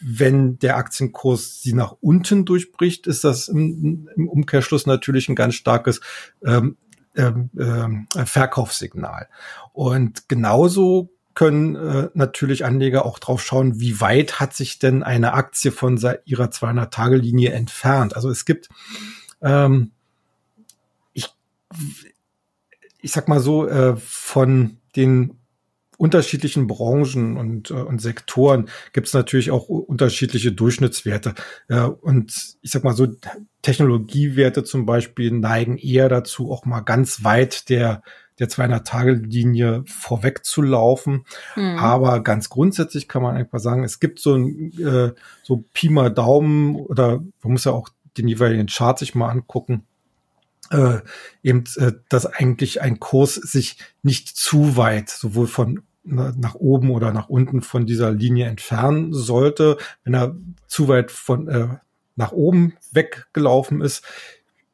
Wenn 0.01 0.59
der 0.59 0.75
Aktienkurs 0.75 1.61
sie 1.61 1.73
nach 1.73 1.95
unten 2.01 2.45
durchbricht, 2.45 3.07
ist 3.07 3.23
das 3.23 3.47
im, 3.47 4.09
im 4.15 4.27
Umkehrschluss 4.27 4.85
natürlich 4.85 5.29
ein 5.29 5.35
ganz 5.35 5.55
starkes 5.55 6.01
ähm, 6.45 6.77
ähm, 7.15 7.49
äh, 7.57 8.25
Verkaufssignal. 8.25 9.29
Und 9.71 10.27
genauso 10.27 11.14
können 11.35 11.75
äh, 11.75 12.09
natürlich 12.13 12.65
Anleger 12.65 13.05
auch 13.05 13.19
drauf 13.19 13.43
schauen, 13.43 13.79
wie 13.79 13.99
weit 14.01 14.39
hat 14.39 14.53
sich 14.53 14.79
denn 14.79 15.03
eine 15.03 15.33
Aktie 15.33 15.71
von 15.71 15.99
ihrer 16.25 16.45
200-Tage-Linie 16.45 17.51
entfernt. 17.51 18.15
Also 18.15 18.29
es 18.29 18.45
gibt, 18.45 18.69
ähm, 19.41 19.91
ich, 21.13 21.29
ich 23.01 23.11
sag 23.11 23.27
mal 23.27 23.41
so, 23.41 23.67
äh, 23.67 23.95
von 23.97 24.77
den 24.95 25.37
unterschiedlichen 25.97 26.67
Branchen 26.67 27.37
und, 27.37 27.71
äh, 27.71 27.73
und 27.73 28.01
Sektoren 28.01 28.69
gibt 28.93 29.07
es 29.07 29.13
natürlich 29.13 29.51
auch 29.51 29.67
unterschiedliche 29.69 30.51
Durchschnittswerte. 30.51 31.35
Äh, 31.67 31.81
und 31.81 32.57
ich 32.61 32.71
sag 32.71 32.83
mal 32.83 32.95
so, 32.95 33.07
Technologiewerte 33.61 34.63
zum 34.63 34.85
Beispiel 34.85 35.31
neigen 35.31 35.77
eher 35.77 36.09
dazu, 36.09 36.51
auch 36.51 36.65
mal 36.65 36.81
ganz 36.81 37.23
weit 37.23 37.69
der 37.69 38.03
der 38.39 38.49
200-Tage-Linie 38.49 39.83
vorwegzulaufen. 39.87 41.25
Mhm. 41.55 41.77
Aber 41.77 42.21
ganz 42.21 42.49
grundsätzlich 42.49 43.07
kann 43.07 43.23
man 43.23 43.35
einfach 43.35 43.59
sagen, 43.59 43.83
es 43.83 43.99
gibt 43.99 44.19
so 44.19 44.35
ein 44.35 44.71
äh, 44.79 45.13
so 45.43 45.63
Pi 45.73 45.89
mal 45.89 46.11
Daumen 46.11 46.75
oder 46.75 47.23
man 47.43 47.53
muss 47.53 47.65
ja 47.65 47.71
auch 47.71 47.89
den 48.17 48.27
jeweiligen 48.27 48.67
Chart 48.67 48.97
sich 48.97 49.15
mal 49.15 49.29
angucken. 49.29 49.83
Äh, 50.71 50.99
eben, 51.43 51.63
äh, 51.75 51.93
dass 52.09 52.25
eigentlich 52.25 52.81
ein 52.81 52.99
Kurs 52.99 53.35
sich 53.35 53.77
nicht 54.01 54.29
zu 54.35 54.77
weit 54.77 55.09
sowohl 55.09 55.47
von 55.47 55.83
nach 56.07 56.53
oben 56.53 56.91
oder 56.91 57.11
nach 57.11 57.29
unten 57.29 57.63
von 57.63 57.87
dieser 57.87 58.11
Linie 58.11 58.45
entfernen 58.45 59.11
sollte. 59.11 59.77
Wenn 60.03 60.13
er 60.13 60.35
zu 60.67 60.87
weit 60.87 61.09
von 61.09 61.47
äh, 61.47 61.67
nach 62.15 62.31
oben 62.31 62.73
weggelaufen 62.91 63.81
ist, 63.81 64.03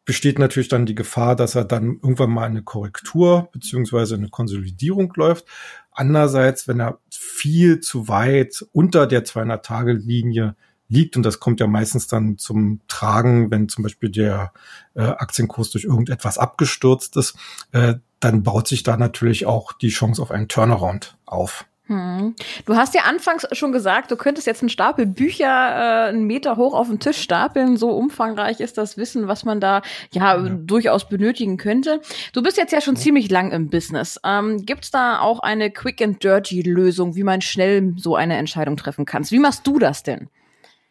besteht 0.05 0.39
natürlich 0.39 0.69
dann 0.69 0.85
die 0.85 0.95
Gefahr, 0.95 1.35
dass 1.35 1.55
er 1.55 1.65
dann 1.65 1.99
irgendwann 2.01 2.31
mal 2.31 2.45
eine 2.45 2.63
Korrektur 2.63 3.49
beziehungsweise 3.51 4.15
eine 4.15 4.29
Konsolidierung 4.29 5.13
läuft. 5.15 5.45
Andererseits, 5.91 6.67
wenn 6.67 6.79
er 6.79 6.99
viel 7.09 7.79
zu 7.81 8.07
weit 8.07 8.65
unter 8.71 9.07
der 9.07 9.25
200-Tage-Linie 9.25 10.55
liegt, 10.87 11.15
und 11.15 11.23
das 11.23 11.39
kommt 11.39 11.59
ja 11.59 11.67
meistens 11.67 12.07
dann 12.07 12.37
zum 12.37 12.81
Tragen, 12.87 13.51
wenn 13.51 13.69
zum 13.69 13.83
Beispiel 13.83 14.09
der 14.09 14.51
äh, 14.95 15.03
Aktienkurs 15.03 15.69
durch 15.69 15.85
irgendetwas 15.85 16.37
abgestürzt 16.37 17.15
ist, 17.17 17.37
äh, 17.71 17.95
dann 18.19 18.43
baut 18.43 18.67
sich 18.67 18.83
da 18.83 18.97
natürlich 18.97 19.45
auch 19.45 19.73
die 19.73 19.89
Chance 19.89 20.21
auf 20.21 20.31
einen 20.31 20.47
Turnaround 20.47 21.17
auf. 21.25 21.65
Hm. 21.91 22.35
Du 22.65 22.77
hast 22.77 22.95
ja 22.95 23.01
anfangs 23.01 23.45
schon 23.51 23.73
gesagt, 23.73 24.11
du 24.11 24.15
könntest 24.15 24.47
jetzt 24.47 24.61
einen 24.61 24.69
Stapel 24.69 25.05
Bücher 25.05 25.45
äh, 25.45 26.07
einen 26.07 26.23
Meter 26.23 26.55
hoch 26.55 26.73
auf 26.73 26.87
den 26.87 27.01
Tisch 27.01 27.17
stapeln. 27.17 27.75
So 27.75 27.89
umfangreich 27.89 28.61
ist 28.61 28.77
das 28.77 28.95
Wissen, 28.95 29.27
was 29.27 29.43
man 29.43 29.59
da 29.59 29.81
ja, 30.13 30.37
ja. 30.37 30.49
durchaus 30.49 31.09
benötigen 31.09 31.57
könnte. 31.57 31.99
Du 32.31 32.41
bist 32.41 32.55
jetzt 32.55 32.71
ja 32.71 32.79
schon 32.79 32.95
ziemlich 32.95 33.29
lang 33.29 33.51
im 33.51 33.69
Business. 33.69 34.17
Ähm, 34.23 34.65
Gibt 34.65 34.85
es 34.85 34.91
da 34.91 35.19
auch 35.19 35.39
eine 35.39 35.69
Quick 35.69 36.01
and 36.01 36.23
Dirty 36.23 36.61
Lösung, 36.61 37.17
wie 37.17 37.23
man 37.23 37.41
schnell 37.41 37.93
so 37.97 38.15
eine 38.15 38.37
Entscheidung 38.37 38.77
treffen 38.77 39.03
kann? 39.03 39.29
Wie 39.29 39.39
machst 39.39 39.67
du 39.67 39.77
das 39.77 40.03
denn? 40.03 40.29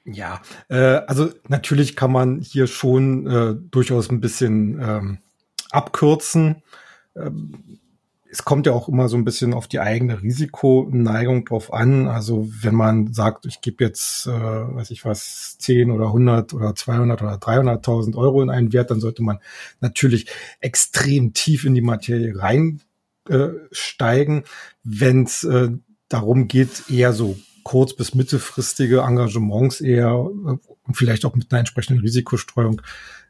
Ja, 0.04 0.42
äh, 0.68 0.76
also 1.06 1.30
natürlich 1.48 1.96
kann 1.96 2.12
man 2.12 2.40
hier 2.40 2.66
schon 2.66 3.26
äh, 3.26 3.54
durchaus 3.70 4.10
ein 4.10 4.20
bisschen 4.20 4.78
ähm, 4.82 5.18
abkürzen. 5.70 6.62
Ähm, 7.16 7.79
es 8.30 8.44
kommt 8.44 8.66
ja 8.66 8.72
auch 8.72 8.88
immer 8.88 9.08
so 9.08 9.16
ein 9.16 9.24
bisschen 9.24 9.54
auf 9.54 9.66
die 9.66 9.80
eigene 9.80 10.22
Risikoneigung 10.22 11.44
drauf 11.44 11.72
an. 11.72 12.06
Also 12.06 12.48
wenn 12.60 12.74
man 12.74 13.12
sagt, 13.12 13.46
ich 13.46 13.60
gebe 13.60 13.84
jetzt, 13.84 14.26
äh, 14.26 14.30
weiß 14.30 14.90
ich 14.92 15.04
was, 15.04 15.58
10 15.58 15.90
oder 15.90 16.06
100 16.06 16.54
oder 16.54 16.74
200 16.74 17.22
oder 17.22 17.34
300.000 17.34 18.16
Euro 18.16 18.42
in 18.42 18.50
einen 18.50 18.72
Wert, 18.72 18.90
dann 18.90 19.00
sollte 19.00 19.22
man 19.22 19.40
natürlich 19.80 20.26
extrem 20.60 21.32
tief 21.32 21.64
in 21.64 21.74
die 21.74 21.80
Materie 21.80 22.34
reinsteigen. 22.38 24.38
Äh, 24.38 24.42
wenn 24.84 25.24
es 25.24 25.44
äh, 25.44 25.70
darum 26.08 26.46
geht, 26.46 26.84
eher 26.88 27.12
so 27.12 27.36
kurz- 27.64 27.94
bis 27.94 28.14
mittelfristige 28.14 29.00
Engagements 29.00 29.80
eher 29.80 30.30
äh, 30.46 30.92
vielleicht 30.92 31.24
auch 31.24 31.34
mit 31.34 31.50
einer 31.50 31.60
entsprechenden 31.60 32.00
Risikostreuung 32.00 32.80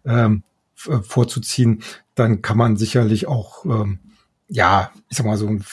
ähm, 0.04 0.42
vorzuziehen, 0.75 1.83
dann 2.14 2.40
kann 2.40 2.57
man 2.57 2.76
sicherlich 2.76 3.26
auch 3.26 3.66
ähm, 3.66 3.99
ja, 4.50 4.92
ich 5.09 5.16
sag 5.16 5.26
mal 5.26 5.37
so 5.37 5.47
einen, 5.47 5.64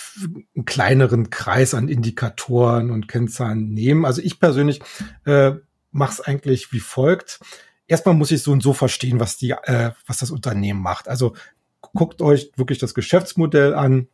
einen, 0.55 0.65
kleineren 0.65 1.29
Kreis 1.31 1.73
an 1.73 1.89
Indikatoren 1.89 2.91
und 2.91 3.07
Kennzahlen 3.07 3.69
nehmen. 3.69 4.05
Also 4.05 4.21
ich 4.21 4.39
persönlich 4.39 4.81
äh, 5.25 5.53
mache 5.91 6.11
es 6.13 6.21
eigentlich 6.21 6.71
wie 6.71 6.79
folgt. 6.79 7.39
Erstmal 7.87 8.13
muss 8.13 8.31
ich 8.31 8.43
so 8.43 8.51
und 8.51 8.61
so 8.61 8.73
verstehen, 8.73 9.19
was 9.19 9.37
die, 9.37 9.51
äh, 9.51 9.91
was 10.05 10.17
das 10.17 10.29
Unternehmen 10.29 10.79
macht. 10.79 11.07
Also 11.07 11.35
guckt 11.81 12.21
euch 12.21 12.51
wirklich 12.55 12.77
das 12.77 12.93
Geschäftsmodell 12.93 13.73
an, 13.73 14.09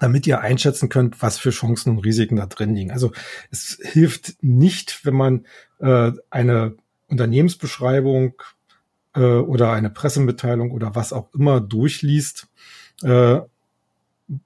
damit 0.00 0.26
ihr 0.26 0.40
einschätzen 0.40 0.88
könnt, 0.88 1.22
was 1.22 1.38
für 1.38 1.50
Chancen 1.50 1.90
und 1.90 2.04
Risiken 2.04 2.36
da 2.36 2.46
drin 2.46 2.74
liegen. 2.74 2.90
Also 2.90 3.12
es 3.52 3.78
hilft 3.80 4.42
nicht, 4.42 5.04
wenn 5.04 5.14
man 5.14 5.46
äh, 5.78 6.10
eine 6.28 6.74
Unternehmensbeschreibung 7.06 8.34
äh, 9.14 9.20
oder 9.20 9.72
eine 9.72 9.90
Pressemitteilung 9.90 10.72
oder 10.72 10.96
was 10.96 11.12
auch 11.12 11.32
immer 11.32 11.60
durchliest 11.60 12.48
äh, 13.02 13.40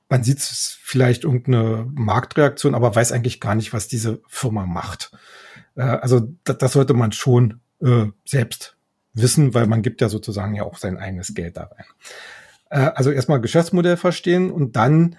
man 0.08 0.22
sieht 0.22 0.40
vielleicht 0.40 1.24
irgendeine 1.24 1.86
Marktreaktion, 1.94 2.74
aber 2.74 2.94
weiß 2.94 3.12
eigentlich 3.12 3.40
gar 3.40 3.54
nicht, 3.54 3.72
was 3.72 3.88
diese 3.88 4.20
Firma 4.28 4.66
macht. 4.66 5.12
Äh, 5.76 5.82
also 5.82 6.28
das, 6.44 6.58
das, 6.58 6.72
sollte 6.72 6.94
man 6.94 7.12
schon 7.12 7.60
äh, 7.80 8.06
selbst 8.24 8.76
wissen, 9.14 9.54
weil 9.54 9.66
man 9.66 9.82
gibt 9.82 10.00
ja 10.00 10.08
sozusagen 10.08 10.54
ja 10.54 10.64
auch 10.64 10.78
sein 10.78 10.98
eigenes 10.98 11.34
Geld 11.34 11.56
da 11.56 11.64
rein. 11.64 11.86
Äh, 12.70 12.92
also 12.94 13.10
erstmal 13.10 13.40
Geschäftsmodell 13.40 13.96
verstehen 13.96 14.50
und 14.50 14.76
dann 14.76 15.16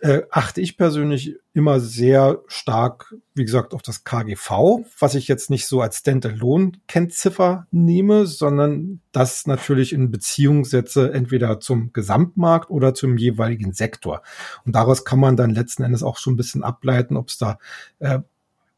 äh, 0.00 0.22
achte 0.30 0.60
ich 0.60 0.76
persönlich 0.76 1.36
immer 1.54 1.80
sehr 1.80 2.40
stark, 2.46 3.14
wie 3.34 3.44
gesagt, 3.44 3.74
auf 3.74 3.82
das 3.82 4.04
KGV, 4.04 4.84
was 4.98 5.14
ich 5.14 5.28
jetzt 5.28 5.50
nicht 5.50 5.66
so 5.66 5.80
als 5.80 5.98
Standalone-Kennziffer 5.98 7.66
nehme, 7.70 8.26
sondern 8.26 9.00
das 9.12 9.46
natürlich 9.46 9.92
in 9.92 10.10
Beziehung 10.10 10.64
setze, 10.64 11.12
entweder 11.12 11.60
zum 11.60 11.92
Gesamtmarkt 11.92 12.70
oder 12.70 12.94
zum 12.94 13.16
jeweiligen 13.16 13.72
Sektor. 13.72 14.22
Und 14.64 14.74
daraus 14.74 15.04
kann 15.04 15.18
man 15.18 15.36
dann 15.36 15.50
letzten 15.50 15.82
Endes 15.82 16.02
auch 16.02 16.18
schon 16.18 16.34
ein 16.34 16.38
bisschen 16.38 16.64
ableiten, 16.64 17.16
ob 17.16 17.28
es 17.28 17.38
da 17.38 17.58
äh, 17.98 18.20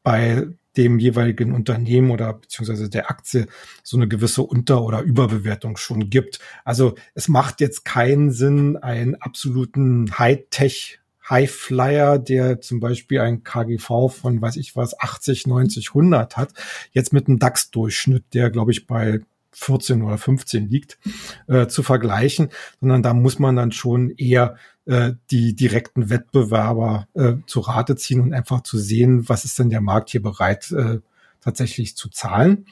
bei 0.02 0.48
dem 0.76 0.98
jeweiligen 0.98 1.52
Unternehmen 1.52 2.10
oder 2.10 2.32
beziehungsweise 2.34 2.88
der 2.88 3.10
Aktie 3.10 3.46
so 3.82 3.96
eine 3.96 4.08
gewisse 4.08 4.42
Unter- 4.42 4.82
oder 4.82 5.02
Überbewertung 5.02 5.76
schon 5.76 6.10
gibt. 6.10 6.38
Also 6.64 6.94
es 7.14 7.28
macht 7.28 7.60
jetzt 7.60 7.84
keinen 7.84 8.30
Sinn, 8.30 8.76
einen 8.76 9.14
absoluten 9.16 10.18
Hightech 10.18 11.00
Highflyer, 11.28 12.18
der 12.18 12.60
zum 12.60 12.80
Beispiel 12.80 13.20
ein 13.20 13.44
KGV 13.44 14.08
von, 14.10 14.42
weiß 14.42 14.56
ich 14.56 14.76
was, 14.76 14.98
80, 14.98 15.46
90, 15.46 15.88
100 15.90 16.36
hat, 16.36 16.52
jetzt 16.92 17.12
mit 17.12 17.28
einem 17.28 17.38
DAX-Durchschnitt, 17.38 18.34
der, 18.34 18.50
glaube 18.50 18.72
ich, 18.72 18.86
bei 18.86 19.20
14 19.52 20.02
oder 20.02 20.18
15 20.18 20.68
liegt, 20.68 20.98
äh, 21.46 21.66
zu 21.66 21.82
vergleichen, 21.82 22.50
sondern 22.80 23.02
da 23.02 23.14
muss 23.14 23.38
man 23.38 23.56
dann 23.56 23.72
schon 23.72 24.10
eher 24.10 24.56
äh, 24.86 25.12
die 25.30 25.54
direkten 25.54 26.10
Wettbewerber 26.10 27.08
äh, 27.14 27.34
zu 27.46 27.60
Rate 27.60 27.96
ziehen 27.96 28.20
und 28.20 28.32
einfach 28.32 28.62
zu 28.62 28.78
sehen, 28.78 29.28
was 29.28 29.44
ist 29.44 29.58
denn 29.58 29.70
der 29.70 29.80
Markt 29.80 30.10
hier 30.10 30.22
bereit 30.22 30.70
äh, 30.72 31.00
tatsächlich 31.40 31.96
zu 31.96 32.08
zahlen. 32.08 32.66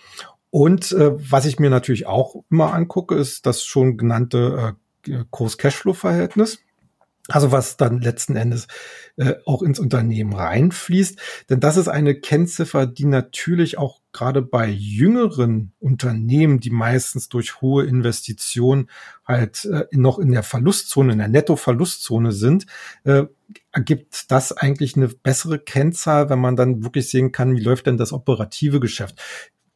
Und 0.50 0.92
äh, 0.92 1.12
was 1.30 1.46
ich 1.46 1.58
mir 1.58 1.70
natürlich 1.70 2.06
auch 2.06 2.44
immer 2.50 2.74
angucke, 2.74 3.14
ist 3.14 3.46
das 3.46 3.64
schon 3.64 3.96
genannte 3.96 4.74
äh, 5.08 5.24
Kurs-Cashflow-Verhältnis. 5.30 6.58
Also 7.28 7.52
was 7.52 7.76
dann 7.76 8.00
letzten 8.00 8.34
Endes 8.34 8.66
äh, 9.16 9.34
auch 9.46 9.62
ins 9.62 9.78
Unternehmen 9.78 10.32
reinfließt. 10.32 11.20
Denn 11.50 11.60
das 11.60 11.76
ist 11.76 11.86
eine 11.86 12.16
Kennziffer, 12.16 12.86
die 12.86 13.04
natürlich 13.04 13.78
auch 13.78 14.00
gerade 14.12 14.42
bei 14.42 14.68
jüngeren 14.68 15.72
Unternehmen, 15.78 16.58
die 16.58 16.70
meistens 16.70 17.28
durch 17.28 17.60
hohe 17.60 17.84
Investitionen 17.86 18.90
halt 19.24 19.64
äh, 19.66 19.84
noch 19.92 20.18
in 20.18 20.32
der 20.32 20.42
Verlustzone, 20.42 21.12
in 21.12 21.18
der 21.18 21.28
Netto-Verlustzone 21.28 22.32
sind, 22.32 22.66
äh, 23.04 23.24
ergibt 23.70 24.30
das 24.30 24.52
eigentlich 24.52 24.96
eine 24.96 25.08
bessere 25.08 25.58
Kennzahl, 25.58 26.28
wenn 26.28 26.40
man 26.40 26.56
dann 26.56 26.82
wirklich 26.82 27.08
sehen 27.08 27.30
kann, 27.30 27.54
wie 27.54 27.62
läuft 27.62 27.86
denn 27.86 27.96
das 27.96 28.12
operative 28.12 28.80
Geschäft 28.80 29.22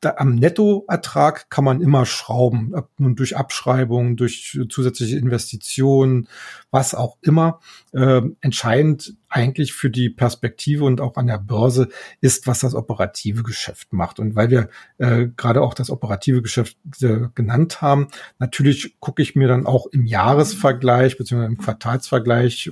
da, 0.00 0.15
am 0.19 0.35
Nettoertrag 0.35 1.49
kann 1.49 1.65
man 1.65 1.81
immer 1.81 2.05
schrauben, 2.05 2.75
nun 2.99 3.17
durch 3.17 3.37
Abschreibungen, 3.37 4.17
durch 4.17 4.59
zusätzliche 4.69 5.17
Investitionen, 5.17 6.29
was 6.71 6.95
auch 6.95 7.17
immer. 7.23 7.61
Äh, 7.93 8.23
entscheidend 8.41 9.17
eigentlich 9.29 9.73
für 9.73 9.91
die 9.91 10.11
Perspektive 10.11 10.85
und 10.85 11.00
auch 11.00 11.17
an 11.17 11.26
der 11.26 11.38
Börse 11.38 11.88
ist, 12.21 12.47
was 12.47 12.61
das 12.61 12.75
operative 12.75 13.43
Geschäft 13.43 13.93
macht. 13.93 14.19
Und 14.19 14.37
weil 14.37 14.50
wir 14.50 14.69
äh, 14.99 15.29
gerade 15.37 15.62
auch 15.62 15.75
das 15.75 15.91
operative 15.91 16.43
Geschäft 16.43 16.76
äh, 17.00 17.29
genannt 17.35 17.81
haben, 17.81 18.09
natürlich 18.38 18.97
gucke 19.00 19.23
ich 19.23 19.35
mir 19.35 19.49
dann 19.49 19.67
auch 19.67 19.87
im 19.87 20.07
Jahresvergleich 20.07 21.17
beziehungsweise 21.17 21.53
im 21.53 21.59
Quartalsvergleich 21.59 22.71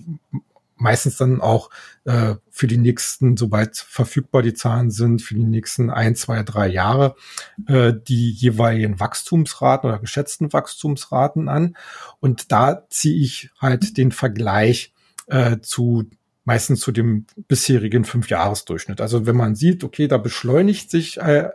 meistens 0.77 1.17
dann 1.17 1.41
auch 1.41 1.71
äh, 2.05 2.35
für 2.51 2.67
die 2.67 2.77
nächsten, 2.77 3.37
sobald 3.37 3.77
verfügbar 3.77 4.43
die 4.43 4.55
Zahlen 4.55 4.91
sind, 4.91 5.23
für 5.23 5.35
die 5.35 5.45
nächsten 5.45 5.91
ein, 5.91 6.17
zwei, 6.17 6.43
drei 6.43 6.69
Jahre 6.69 7.17
äh, 7.67 7.93
die 8.09 8.31
jeweiligen 8.31 9.01
Wachstumsraten 9.01 9.89
oder 9.89 9.99
geschätzten 9.99 10.53
Wachstumsraten 10.53 11.49
an. 11.49 11.77
Und 12.21 12.53
da 12.53 12.87
ziehe 12.89 13.23
ich 13.23 13.51
halt 13.61 13.97
den 13.97 14.13
Vergleich 14.13 14.93
äh, 15.27 15.59
zu 15.61 16.05
meistens 16.45 16.81
zu 16.81 16.93
dem 16.93 17.27
bisherigen 17.49 18.05
Fünfjahresdurchschnitt. 18.05 19.01
Also 19.01 19.27
wenn 19.27 19.37
man 19.37 19.55
sieht, 19.55 19.83
okay, 19.83 20.09
da 20.09 20.19
beschleunigt 20.19 20.91
sich 20.91 21.17
äh, 21.19 21.49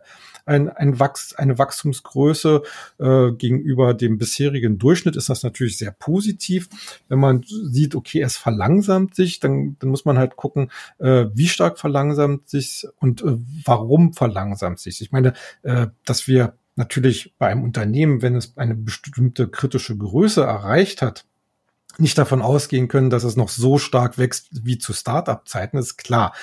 ein, 0.50 0.68
ein 0.70 1.00
Wachs, 1.00 1.36
eine 1.36 1.58
Wachstumsgröße 1.58 2.64
äh, 2.98 3.32
gegenüber 3.34 3.94
dem 3.94 4.18
bisherigen 4.18 4.80
Durchschnitt 4.80 5.16
ist 5.16 5.30
das 5.30 5.44
natürlich 5.44 5.78
sehr 5.78 5.92
positiv. 5.92 6.70
Wenn 7.08 7.20
man 7.20 7.44
sieht, 7.44 7.96
okay, 7.96 8.22
es 8.22 8.36
verlangsamt 8.36 9.16
sich, 9.16 9.40
dann, 9.40 9.78
dann 9.80 9.92
muss 9.92 10.06
man 10.06 10.18
halt 10.18 10.36
gucken, 10.36 10.72
äh, 10.98 11.28
wie 11.34 11.48
stark 11.48 11.78
verlangsamt 11.78 12.50
sich 12.50 12.88
und 13.00 13.22
äh, 13.22 13.38
warum 13.64 14.14
verlangsamt 14.14 14.80
sich. 14.80 15.02
Ich 15.02 15.12
meine, 15.12 15.34
äh, 15.62 15.88
dass 16.04 16.28
wir 16.28 16.56
natürlich 16.76 17.34
bei 17.38 17.48
einem 17.48 17.64
Unternehmen, 17.64 18.22
wenn 18.22 18.36
es 18.36 18.58
eine 18.58 18.74
bestimmte 18.74 19.48
kritische 19.50 19.96
Größe 19.96 20.42
erreicht 20.42 21.02
hat, 21.02 21.26
nicht 22.00 22.18
davon 22.18 22.42
ausgehen 22.42 22.88
können, 22.88 23.10
dass 23.10 23.24
es 23.24 23.36
noch 23.36 23.50
so 23.50 23.78
stark 23.78 24.18
wächst 24.18 24.48
wie 24.66 24.78
zu 24.78 24.94
Start-up-Zeiten, 24.94 25.78
ist 25.78 25.98
klar. 25.98 26.34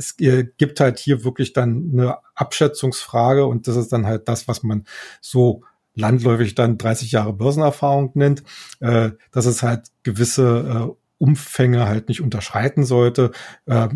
Es 0.00 0.16
gibt 0.16 0.80
halt 0.80 0.98
hier 0.98 1.24
wirklich 1.24 1.52
dann 1.52 1.90
eine 1.92 2.18
Abschätzungsfrage 2.34 3.44
und 3.44 3.68
das 3.68 3.76
ist 3.76 3.92
dann 3.92 4.06
halt 4.06 4.28
das, 4.28 4.48
was 4.48 4.62
man 4.62 4.84
so 5.20 5.62
landläufig 5.94 6.54
dann 6.54 6.78
30 6.78 7.12
Jahre 7.12 7.32
Börsenerfahrung 7.32 8.12
nennt, 8.14 8.42
äh, 8.80 9.10
dass 9.30 9.46
es 9.46 9.62
halt 9.62 9.88
gewisse 10.02 10.90
äh, 10.90 10.96
Umfänge 11.18 11.86
halt 11.86 12.08
nicht 12.08 12.22
unterschreiten 12.22 12.84
sollte. 12.84 13.32
Äh, 13.66 13.88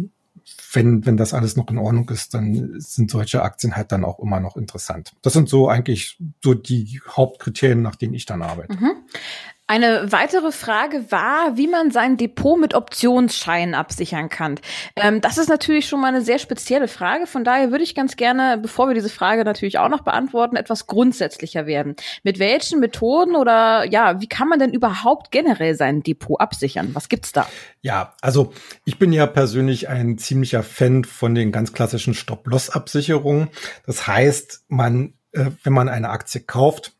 wenn, 0.72 1.06
wenn 1.06 1.16
das 1.16 1.32
alles 1.32 1.56
noch 1.56 1.70
in 1.70 1.78
Ordnung 1.78 2.08
ist, 2.10 2.34
dann 2.34 2.74
sind 2.78 3.10
solche 3.10 3.42
Aktien 3.42 3.76
halt 3.76 3.92
dann 3.92 4.04
auch 4.04 4.18
immer 4.18 4.40
noch 4.40 4.56
interessant. 4.56 5.12
Das 5.22 5.32
sind 5.32 5.48
so 5.48 5.68
eigentlich 5.68 6.18
so 6.42 6.52
die 6.52 7.00
Hauptkriterien, 7.08 7.80
nach 7.80 7.96
denen 7.96 8.12
ich 8.12 8.26
dann 8.26 8.42
arbeite. 8.42 8.74
Mhm. 8.74 8.92
Eine 9.66 10.12
weitere 10.12 10.52
Frage 10.52 11.10
war, 11.10 11.56
wie 11.56 11.68
man 11.68 11.90
sein 11.90 12.18
Depot 12.18 12.60
mit 12.60 12.74
Optionsscheinen 12.74 13.74
absichern 13.74 14.28
kann. 14.28 14.56
Ähm, 14.94 15.22
das 15.22 15.38
ist 15.38 15.48
natürlich 15.48 15.88
schon 15.88 16.02
mal 16.02 16.08
eine 16.08 16.20
sehr 16.20 16.38
spezielle 16.38 16.86
Frage. 16.86 17.26
Von 17.26 17.44
daher 17.44 17.70
würde 17.70 17.82
ich 17.82 17.94
ganz 17.94 18.16
gerne, 18.16 18.58
bevor 18.58 18.88
wir 18.88 18.94
diese 18.94 19.08
Frage 19.08 19.42
natürlich 19.42 19.78
auch 19.78 19.88
noch 19.88 20.02
beantworten, 20.02 20.56
etwas 20.56 20.86
grundsätzlicher 20.86 21.64
werden. 21.64 21.96
Mit 22.22 22.38
welchen 22.38 22.78
Methoden 22.78 23.36
oder 23.36 23.90
ja, 23.90 24.20
wie 24.20 24.28
kann 24.28 24.48
man 24.48 24.58
denn 24.58 24.74
überhaupt 24.74 25.30
generell 25.30 25.74
sein 25.74 26.02
Depot 26.02 26.38
absichern? 26.38 26.90
Was 26.92 27.08
gibt's 27.08 27.32
da? 27.32 27.48
Ja, 27.80 28.12
also 28.20 28.52
ich 28.84 28.98
bin 28.98 29.14
ja 29.14 29.26
persönlich 29.26 29.88
ein 29.88 30.18
ziemlicher 30.18 30.62
Fan 30.62 31.04
von 31.04 31.34
den 31.34 31.52
ganz 31.52 31.72
klassischen 31.72 32.12
Stop-Loss-Absicherungen. 32.12 33.48
Das 33.86 34.06
heißt, 34.06 34.64
man, 34.68 35.14
äh, 35.32 35.46
wenn 35.62 35.72
man 35.72 35.88
eine 35.88 36.10
Aktie 36.10 36.42
kauft, 36.42 36.92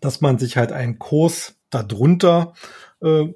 dass 0.00 0.22
man 0.22 0.38
sich 0.38 0.56
halt 0.56 0.72
einen 0.72 0.98
Kurs 0.98 1.59
darunter 1.70 2.54
äh, 3.00 3.32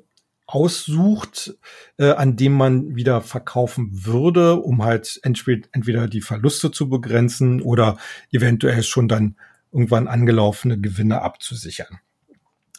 aussucht, 0.47 1.55
äh, 1.97 2.11
an 2.11 2.37
dem 2.37 2.53
man 2.53 2.97
wieder 2.97 3.23
verkaufen 3.23 3.91
würde, 4.05 4.57
um 4.57 4.85
halt 4.85 5.19
entweder, 5.23 6.07
die 6.07 6.21
Verluste 6.21 6.71
zu 6.71 6.89
begrenzen 6.89 7.63
oder 7.63 7.97
eventuell 8.31 8.83
schon 8.83 9.09
dann 9.09 9.37
irgendwann 9.73 10.07
angelaufene 10.07 10.79
Gewinne 10.79 11.23
abzusichern. 11.23 11.99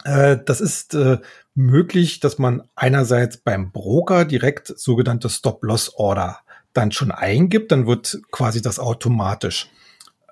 Äh, 0.03 0.37
das 0.45 0.61
ist 0.61 0.93
äh, 0.93 1.17
möglich, 1.55 2.19
dass 2.19 2.37
man 2.37 2.63
einerseits 2.75 3.37
beim 3.37 3.71
Broker 3.71 4.25
direkt 4.25 4.67
sogenannte 4.67 5.29
Stop-Loss-Order 5.29 6.39
dann 6.73 6.91
schon 6.91 7.11
eingibt, 7.11 7.71
dann 7.71 7.87
wird 7.87 8.19
quasi 8.31 8.61
das 8.61 8.79
automatisch 8.79 9.69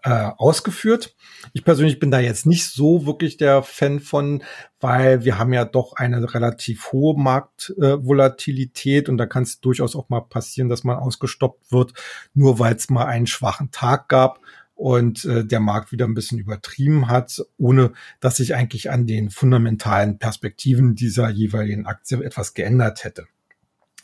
äh, 0.03 0.31
ausgeführt. 0.38 1.15
Ich 1.53 1.63
persönlich 1.63 2.00
bin 2.00 2.12
da 2.12 2.19
jetzt 2.19 2.45
nicht 2.45 2.67
so 2.67 3.05
wirklich 3.05 3.38
der 3.38 3.63
Fan 3.63 4.00
von, 4.00 4.43
weil 4.79 5.24
wir 5.24 5.38
haben 5.38 5.53
ja 5.53 5.65
doch 5.65 5.93
eine 5.93 6.33
relativ 6.33 6.91
hohe 6.91 7.17
Marktvolatilität 7.17 9.07
äh, 9.07 9.12
und 9.12 9.17
da 9.17 9.25
kann 9.25 9.43
es 9.43 9.62
durchaus 9.62 9.95
auch 9.95 10.10
mal 10.10 10.22
passieren, 10.22 10.69
dass 10.69 10.83
man 10.83 10.98
ausgestoppt 10.98 11.72
wird, 11.72 11.93
nur 12.33 12.60
weil 12.60 12.75
es 12.75 12.89
mal 12.89 13.05
einen 13.05 13.27
schwachen 13.27 13.72
Tag 13.72 14.10
gab 14.10 14.39
und 14.75 15.24
äh, 15.25 15.45
der 15.45 15.60
Markt 15.60 15.91
wieder 15.91 16.05
ein 16.05 16.15
bisschen 16.15 16.39
übertrieben 16.39 17.07
hat, 17.07 17.41
ohne 17.57 17.93
dass 18.19 18.38
sich 18.38 18.55
eigentlich 18.55 18.91
an 18.91 19.07
den 19.07 19.29
fundamentalen 19.29 20.19
Perspektiven 20.19 20.95
dieser 20.95 21.29
jeweiligen 21.29 21.86
Aktie 21.86 22.22
etwas 22.22 22.53
geändert 22.53 23.03
hätte. 23.03 23.25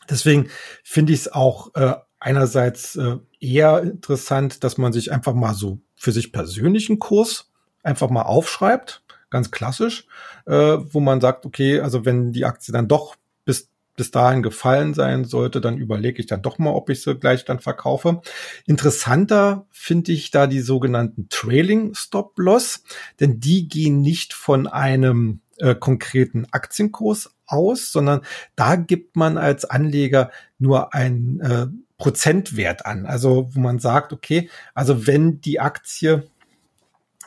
Deswegen 0.10 0.50
finde 0.84 1.14
ich 1.14 1.20
es 1.20 1.32
auch 1.32 1.76
äh, 1.76 1.96
einerseits 2.20 2.96
äh, 2.96 3.18
eher 3.40 3.82
interessant, 3.82 4.64
dass 4.64 4.78
man 4.78 4.94
sich 4.94 5.12
einfach 5.12 5.34
mal 5.34 5.54
so 5.54 5.80
für 5.96 6.12
sich 6.12 6.32
persönlichen 6.32 7.00
Kurs 7.00 7.52
einfach 7.84 8.10
mal 8.10 8.24
aufschreibt, 8.24 9.04
ganz 9.30 9.52
klassisch, 9.52 10.06
äh, 10.46 10.54
wo 10.54 11.00
man 11.00 11.22
sagt, 11.22 11.46
okay, 11.46 11.80
also 11.80 12.06
wenn 12.06 12.32
die 12.32 12.46
Aktie 12.46 12.72
dann 12.72 12.88
doch 12.88 13.16
bis 13.46 13.70
bis 13.96 14.12
dahin 14.12 14.44
gefallen 14.44 14.94
sein 14.94 15.26
sollte, 15.26 15.60
dann 15.60 15.78
überlege 15.78 16.22
ich 16.22 16.28
dann 16.28 16.42
doch 16.42 16.58
mal, 16.58 16.72
ob 16.72 16.90
ich 16.90 17.02
sie 17.02 17.16
gleich 17.16 17.44
dann 17.44 17.60
verkaufe. 17.60 18.22
Interessanter 18.66 19.66
finde 19.72 20.14
ich 20.14 20.32
da 20.32 20.48
die 20.48 20.62
sogenannten 20.62 21.28
Trailing 21.30 21.94
Stop 21.96 22.40
Loss, 22.40 22.84
denn 23.20 23.42
die 23.42 23.68
gehen 23.68 24.00
nicht 24.00 24.32
von 24.32 24.68
einem 24.68 25.42
äh, 25.58 25.76
konkreten 25.76 26.48
Aktienkurs 26.52 27.36
aus, 27.46 27.92
sondern 27.92 28.22
da 28.56 28.78
gibt 28.78 29.18
man 29.18 29.38
als 29.38 29.66
Anleger 29.66 30.32
nur 30.60 30.94
ein 30.94 31.42
äh, 31.42 31.68
Prozentwert 32.00 32.88
an. 32.88 33.06
Also 33.06 33.50
wo 33.54 33.60
man 33.60 33.78
sagt, 33.78 34.12
okay, 34.14 34.50
also 34.74 35.06
wenn 35.06 35.42
die 35.42 35.60
Aktie 35.60 36.28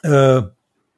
äh, 0.03 0.43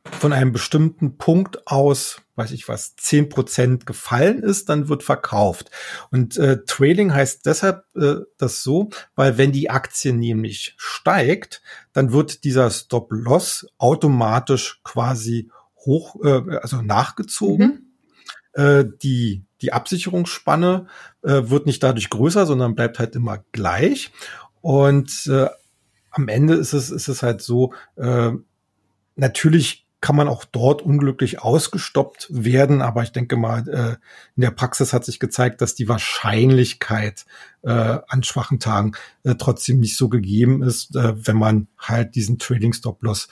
von 0.04 0.32
einem 0.32 0.52
bestimmten 0.52 1.18
Punkt 1.18 1.66
aus, 1.66 2.22
weiß 2.36 2.52
ich 2.52 2.68
was, 2.68 2.94
zehn 2.96 3.28
Prozent 3.28 3.84
gefallen 3.84 4.42
ist, 4.42 4.68
dann 4.68 4.88
wird 4.88 5.02
verkauft. 5.02 5.70
Und 6.10 6.36
äh, 6.36 6.64
Trailing 6.64 7.12
heißt 7.12 7.44
deshalb 7.46 7.84
äh, 7.96 8.16
das 8.38 8.62
so, 8.62 8.90
weil 9.14 9.38
wenn 9.38 9.52
die 9.52 9.70
Aktie 9.70 10.12
nämlich 10.12 10.74
steigt, 10.76 11.62
dann 11.92 12.12
wird 12.12 12.44
dieser 12.44 12.70
Stop-Loss 12.70 13.66
automatisch 13.78 14.80
quasi 14.84 15.50
hoch, 15.84 16.16
äh, 16.22 16.58
also 16.58 16.82
nachgezogen. 16.82 17.66
Mhm. 18.54 18.62
Äh, 18.62 18.84
die 19.02 19.44
die 19.62 19.72
Absicherungsspanne 19.72 20.86
äh, 21.22 21.42
wird 21.44 21.66
nicht 21.66 21.82
dadurch 21.82 22.10
größer, 22.10 22.46
sondern 22.46 22.74
bleibt 22.74 22.98
halt 22.98 23.16
immer 23.16 23.44
gleich. 23.52 24.12
Und 24.60 25.26
äh, 25.26 25.48
am 26.10 26.28
Ende 26.28 26.54
ist 26.54 26.72
es, 26.72 26.90
ist 26.90 27.08
es 27.08 27.22
halt 27.22 27.42
so, 27.42 27.74
äh, 27.96 28.32
natürlich 29.16 29.84
kann 30.04 30.16
man 30.16 30.28
auch 30.28 30.44
dort 30.44 30.82
unglücklich 30.82 31.40
ausgestoppt 31.40 32.26
werden, 32.28 32.82
aber 32.82 33.02
ich 33.02 33.12
denke 33.12 33.38
mal, 33.38 33.66
äh, 33.66 33.96
in 34.36 34.42
der 34.42 34.50
Praxis 34.50 34.92
hat 34.92 35.02
sich 35.02 35.18
gezeigt, 35.18 35.62
dass 35.62 35.74
die 35.74 35.88
Wahrscheinlichkeit 35.88 37.24
äh, 37.62 37.70
an 38.06 38.22
schwachen 38.22 38.60
Tagen 38.60 38.92
äh, 39.22 39.34
trotzdem 39.36 39.80
nicht 39.80 39.96
so 39.96 40.10
gegeben 40.10 40.62
ist, 40.62 40.94
äh, 40.94 41.26
wenn 41.26 41.38
man 41.38 41.68
halt 41.78 42.16
diesen 42.16 42.38
Trading 42.38 42.74
Stop 42.74 43.02
Loss 43.02 43.28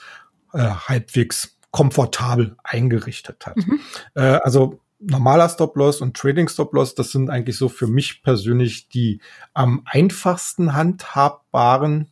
äh, 0.53 0.63
halbwegs 0.63 1.57
komfortabel 1.69 2.55
eingerichtet 2.63 3.45
hat. 3.45 3.57
Mhm. 3.57 3.79
Äh, 4.15 4.21
also 4.21 4.79
normaler 5.05 5.49
Stop-Loss 5.49 6.01
und 6.01 6.15
Trading 6.15 6.47
Stop-Loss, 6.47 6.95
das 6.95 7.11
sind 7.11 7.29
eigentlich 7.29 7.57
so 7.57 7.69
für 7.69 7.87
mich 7.87 8.23
persönlich 8.23 8.89
die 8.89 9.19
am 9.53 9.83
einfachsten 9.85 10.73
handhabbaren 10.73 12.07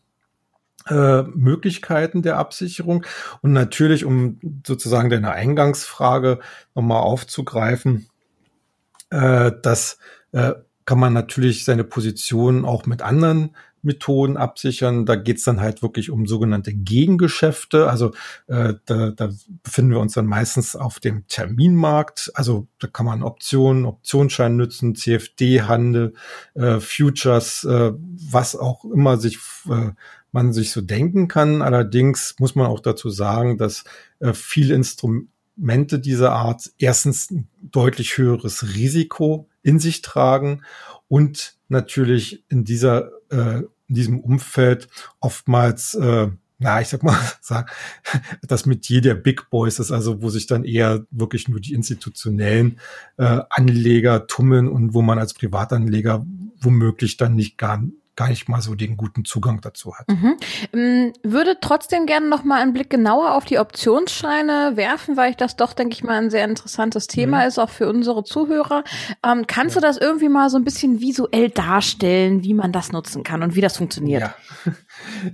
äh, 0.88 1.24
Möglichkeiten 1.24 2.22
der 2.22 2.38
Absicherung. 2.38 3.06
Und 3.42 3.54
natürlich, 3.54 4.06
um 4.06 4.40
sozusagen 4.66 5.10
deine 5.10 5.32
Eingangsfrage 5.32 6.40
nochmal 6.76 7.02
aufzugreifen, 7.02 8.08
äh, 9.10 9.52
das 9.62 10.00
äh, 10.32 10.54
kann 10.86 11.00
man 11.00 11.14
natürlich 11.14 11.64
seine 11.66 11.84
Position 11.84 12.66
auch 12.66 12.86
mit 12.86 13.02
anderen 13.02 13.56
Methoden 13.84 14.38
absichern. 14.38 15.06
Da 15.06 15.16
geht's 15.16 15.44
dann 15.44 15.62
halt 15.62 15.82
wirklich 15.82 16.10
um 16.10 16.28
sogenannte 16.28 16.74
Gegengeschäfte. 16.74 17.90
Also 17.90 18.12
äh, 18.48 18.76
da, 18.86 19.12
da 19.12 19.30
befinden 19.64 19.92
wir 19.92 20.00
uns 20.00 20.14
dann 20.14 20.26
meistens 20.26 20.76
auf 20.76 21.00
dem 21.00 21.28
Terminmarkt. 21.28 22.32
Also 22.34 22.68
da 22.80 22.88
kann 22.88 23.06
man 23.06 23.24
Optionen, 23.24 23.86
Optionsschein 23.86 24.56
nutzen, 24.56 24.96
CFD-Handel, 24.96 26.14
äh, 26.54 26.80
Futures, 26.80 27.64
äh, 27.64 27.92
was 28.30 28.56
auch 28.56 28.86
immer 28.86 29.18
sich 29.18 29.40
äh, 29.70 29.92
man 30.32 30.54
sich 30.54 30.72
so 30.72 30.82
denken 30.82 31.28
kann. 31.28 31.62
Allerdings 31.62 32.36
muss 32.40 32.56
man 32.56 32.68
auch 32.68 32.80
dazu 32.80 33.10
sagen, 33.10 33.58
dass 33.58 33.84
äh, 34.20 34.34
viele 34.34 34.76
Instrumente 34.76 36.00
dieser 36.00 36.32
Art 36.32 36.72
erstens 36.78 37.30
ein 37.32 37.50
deutlich 37.62 38.18
höheres 38.18 38.76
Risiko 38.76 39.50
in 39.62 39.80
sich 39.80 40.02
tragen 40.02 40.64
und 41.08 41.58
natürlich 41.68 42.44
in 42.50 42.64
dieser 42.64 43.12
äh, 43.32 43.64
in 43.88 43.96
diesem 43.96 44.20
Umfeld 44.20 44.88
oftmals 45.20 45.94
äh, 45.96 46.30
na, 46.62 46.80
ich 46.80 46.90
sag 46.90 47.02
mal, 47.02 47.18
sag, 47.42 47.76
das 48.44 48.66
mit 48.66 48.88
der 48.88 49.16
Big 49.16 49.50
Boys 49.50 49.80
ist, 49.80 49.92
also 49.92 50.22
wo 50.22 50.30
sich 50.30 50.46
dann 50.46 50.64
eher 50.64 51.06
wirklich 51.10 51.48
nur 51.48 51.60
die 51.60 51.74
institutionellen 51.74 52.80
äh, 53.18 53.42
Anleger 53.50 54.28
tummeln 54.28 54.68
und 54.68 54.94
wo 54.94 55.02
man 55.02 55.18
als 55.18 55.34
Privatanleger 55.34 56.24
womöglich 56.62 57.18
dann 57.18 57.36
nicht 57.36 57.58
gar 57.58 57.84
gar 58.16 58.30
nicht 58.30 58.50
mal 58.50 58.62
so 58.62 58.76
den 58.76 58.98
guten 58.98 59.26
Zugang 59.26 59.62
dazu 59.62 59.96
hat. 59.96 60.08
Mhm. 60.10 60.38
Ähm, 60.74 61.14
würde 61.24 61.58
trotzdem 61.62 62.06
gerne 62.06 62.28
noch 62.28 62.44
mal 62.44 62.62
einen 62.62 62.74
Blick 62.74 62.90
genauer 62.90 63.36
auf 63.36 63.46
die 63.46 63.58
Optionsscheine 63.58 64.74
werfen, 64.76 65.18
weil 65.18 65.32
ich 65.32 65.38
das 65.38 65.56
doch, 65.56 65.74
denke 65.74 65.94
ich 65.94 66.04
mal, 66.04 66.18
ein 66.18 66.30
sehr 66.30 66.46
interessantes 66.46 67.08
Thema 67.08 67.42
mhm. 67.42 67.48
ist, 67.48 67.60
auch 67.60 67.70
für 67.70 67.88
unsere 67.88 68.24
Zuhörer. 68.24 68.84
Ähm, 69.26 69.48
kannst 69.48 69.76
ja. 69.76 69.82
du 69.82 69.88
das 69.88 69.98
irgendwie 69.98 70.30
mal 70.30 70.50
so 70.50 70.58
ein 70.58 70.64
bisschen 70.64 71.00
visuell 71.00 71.50
darstellen, 71.50 72.44
wie 72.44 72.54
man 72.54 72.72
das 72.72 72.92
nutzen 72.92 73.24
kann 73.24 73.44
und 73.44 73.56
wie 73.56 73.62
das 73.62 73.78
funktioniert? 73.78 74.22
Ja, 74.22 74.36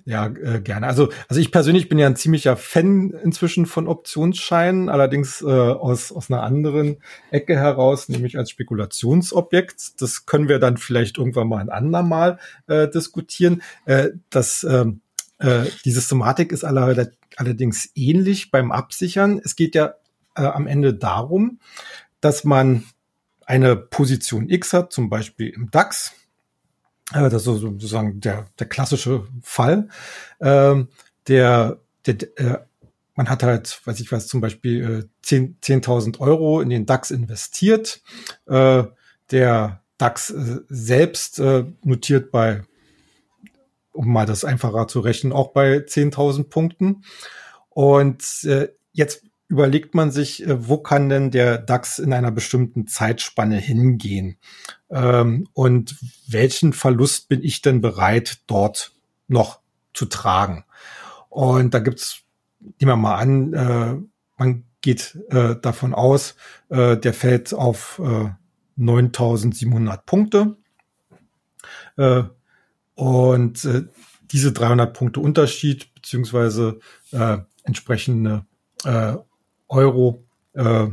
ja 0.05 0.27
äh, 0.27 0.61
gerne. 0.61 0.87
Also, 0.87 1.09
also 1.27 1.39
ich 1.39 1.51
persönlich 1.51 1.89
bin 1.89 1.99
ja 1.99 2.07
ein 2.07 2.15
ziemlicher 2.15 2.57
Fan 2.57 3.11
inzwischen 3.23 3.65
von 3.65 3.87
Optionsscheinen, 3.87 4.89
allerdings 4.89 5.41
äh, 5.41 5.45
aus, 5.45 6.11
aus 6.11 6.29
einer 6.31 6.43
anderen 6.43 6.97
Ecke 7.31 7.55
heraus, 7.55 8.09
nämlich 8.09 8.37
als 8.37 8.49
Spekulationsobjekt. 8.49 10.01
Das 10.01 10.25
können 10.25 10.47
wir 10.49 10.59
dann 10.59 10.77
vielleicht 10.77 11.17
irgendwann 11.17 11.47
mal 11.47 11.59
ein 11.59 11.69
andermal 11.69 12.39
äh, 12.67 12.87
diskutieren. 12.87 13.61
Äh, 13.85 14.09
das, 14.29 14.63
äh, 14.63 14.85
äh, 15.39 15.65
die 15.85 15.91
Systematik 15.91 16.51
ist 16.51 16.63
aller, 16.63 17.09
allerdings 17.35 17.89
ähnlich 17.95 18.51
beim 18.51 18.71
Absichern. 18.71 19.39
Es 19.43 19.55
geht 19.55 19.75
ja 19.75 19.95
äh, 20.35 20.43
am 20.43 20.67
Ende 20.67 20.93
darum, 20.93 21.59
dass 22.21 22.43
man 22.43 22.83
eine 23.45 23.75
Position 23.75 24.49
X 24.49 24.73
hat, 24.73 24.91
zum 24.91 25.09
Beispiel 25.09 25.49
im 25.49 25.71
DAX, 25.71 26.13
das 27.11 27.33
ist 27.33 27.45
sozusagen 27.45 28.19
der, 28.19 28.45
der 28.59 28.67
klassische 28.67 29.27
Fall, 29.41 29.89
ähm, 30.41 30.89
der, 31.27 31.79
der 32.05 32.37
äh, 32.37 32.59
man 33.17 33.29
hat 33.29 33.43
halt, 33.43 33.81
weiß 33.85 33.99
ich 33.99 34.11
was, 34.11 34.27
zum 34.27 34.41
Beispiel 34.41 35.09
äh, 35.23 35.25
10.000 35.25 35.55
10 35.61 36.15
Euro 36.19 36.61
in 36.61 36.69
den 36.69 36.85
DAX 36.85 37.09
investiert. 37.09 38.01
Äh, 38.45 38.83
der 39.31 39.81
DAX 39.97 40.29
äh, 40.29 40.59
selbst 40.69 41.39
äh, 41.39 41.65
notiert 41.83 42.31
bei, 42.31 42.63
um 43.91 44.13
mal 44.13 44.27
das 44.27 44.45
einfacher 44.45 44.87
zu 44.87 44.99
rechnen, 44.99 45.33
auch 45.33 45.51
bei 45.51 45.77
10.000 45.77 46.43
Punkten. 46.43 47.03
Und 47.69 48.23
äh, 48.43 48.69
jetzt 48.93 49.23
überlegt 49.47 49.95
man 49.95 50.11
sich, 50.11 50.45
äh, 50.45 50.67
wo 50.67 50.77
kann 50.77 51.09
denn 51.09 51.31
der 51.31 51.57
DAX 51.57 51.99
in 51.99 52.13
einer 52.13 52.31
bestimmten 52.31 52.87
Zeitspanne 52.87 53.57
hingehen? 53.57 54.37
Ähm, 54.89 55.47
und 55.53 55.95
welchen 56.27 56.73
Verlust 56.73 57.29
bin 57.29 57.43
ich 57.43 57.61
denn 57.61 57.81
bereit, 57.81 58.39
dort 58.47 58.93
noch 59.27 59.59
zu 59.93 60.05
tragen? 60.05 60.65
Und 61.29 61.73
da 61.73 61.79
gibt's 61.79 62.23
nehmen 62.79 62.91
wir 62.91 62.95
mal 62.95 63.15
an, 63.15 63.53
äh, 63.53 63.95
man 64.37 64.63
geht 64.81 65.17
äh, 65.29 65.55
davon 65.55 65.93
aus, 65.93 66.35
der 66.69 67.13
fällt 67.13 67.53
auf 67.53 67.99
äh, 68.03 68.29
9700 68.75 70.05
Punkte. 70.05 70.57
Und 72.95 73.69
diese 74.31 74.51
300 74.51 74.93
Punkte 74.93 75.19
Unterschied 75.19 75.93
beziehungsweise 75.95 76.79
entsprechende 77.63 78.45
Euro 79.69 80.23
äh, 80.53 80.87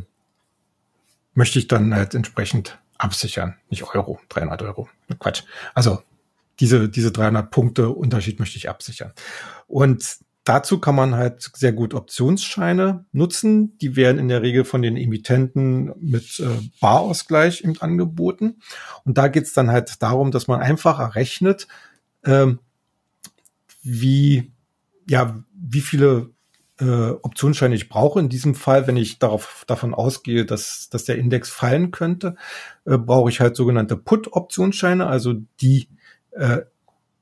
möchte 1.35 1.59
ich 1.59 1.69
dann 1.69 1.95
halt 1.95 2.15
entsprechend 2.15 2.79
absichern. 2.99 3.57
Nicht 3.71 3.83
Euro, 3.95 4.21
300 4.29 4.63
Euro. 4.63 4.89
Quatsch. 5.19 5.43
Also 5.75 6.03
diese, 6.61 6.89
diese 6.89 7.13
300 7.13 7.51
Punkte 7.51 7.91
Unterschied 7.91 8.39
möchte 8.39 8.57
ich 8.57 8.69
absichern. 8.69 9.13
Und 9.67 10.19
Dazu 10.45 10.79
kann 10.79 10.95
man 10.95 11.15
halt 11.15 11.51
sehr 11.55 11.73
gut 11.73 11.95
Optionsscheine 11.95 13.07
nutzen. 13.13 13.79
Die 13.79 13.97
werden 13.97 14.19
in 14.19 14.29
der 14.29 14.43
Regel 14.43 14.67
von 14.67 14.83
den 14.83 14.99
Emittenten 14.99 15.95
mit 15.99 16.39
äh, 16.39 16.69
Barausgleich 16.81 17.65
eben 17.65 17.81
angeboten. 17.81 18.61
Und 19.05 19.17
da 19.17 19.29
geht's 19.29 19.55
dann 19.55 19.71
halt 19.71 20.03
darum, 20.03 20.33
dass 20.33 20.47
man 20.47 20.61
einfach 20.61 20.99
errechnet, 20.99 21.67
ähm, 22.27 22.59
wie, 23.83 24.53
ja, 25.09 25.43
wie 25.55 25.81
viele 25.81 26.31
äh, 26.81 27.11
Optionsscheine 27.11 27.75
ich 27.75 27.89
brauche. 27.89 28.21
In 28.21 28.29
diesem 28.29 28.55
Fall, 28.55 28.87
wenn 28.87 28.97
ich 28.97 29.19
darauf, 29.19 29.65
davon 29.67 29.95
ausgehe, 29.95 30.45
dass, 30.45 30.89
dass 30.91 31.05
der 31.05 31.19
Index 31.19 31.51
fallen 31.51 31.91
könnte, 31.91 32.37
äh, 32.85 32.99
brauche 32.99 33.31
ich 33.31 33.41
halt 33.41 33.57
sogenannte 33.57 33.97
Put-Optionsscheine, 33.97 35.07
also 35.07 35.35
die 35.61 35.89
äh, 36.33 36.63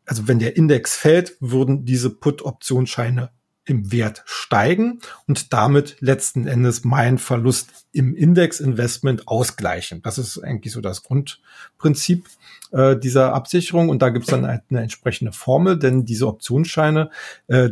also 0.06 0.28
wenn 0.28 0.38
der 0.38 0.56
Index 0.56 0.96
fällt, 0.96 1.36
würden 1.40 1.84
diese 1.84 2.10
Put-Optionsscheine 2.10 3.30
im 3.64 3.92
Wert 3.92 4.24
steigen 4.26 4.98
und 5.28 5.52
damit 5.52 5.96
letzten 6.00 6.48
Endes 6.48 6.82
mein 6.82 7.18
Verlust 7.18 7.86
im 7.92 8.16
Index-Investment 8.16 9.28
ausgleichen. 9.28 10.02
Das 10.02 10.18
ist 10.18 10.38
eigentlich 10.38 10.72
so 10.72 10.80
das 10.80 11.04
Grundprinzip 11.04 12.26
äh, 12.72 12.96
dieser 12.96 13.32
Absicherung. 13.34 13.88
Und 13.88 14.02
da 14.02 14.08
gibt 14.08 14.24
es 14.24 14.30
dann 14.30 14.46
halt 14.46 14.62
eine 14.70 14.82
entsprechende 14.82 15.30
Formel, 15.30 15.78
denn 15.78 16.04
diese 16.04 16.26
Optionsscheine, 16.26 17.10
äh, 17.46 17.70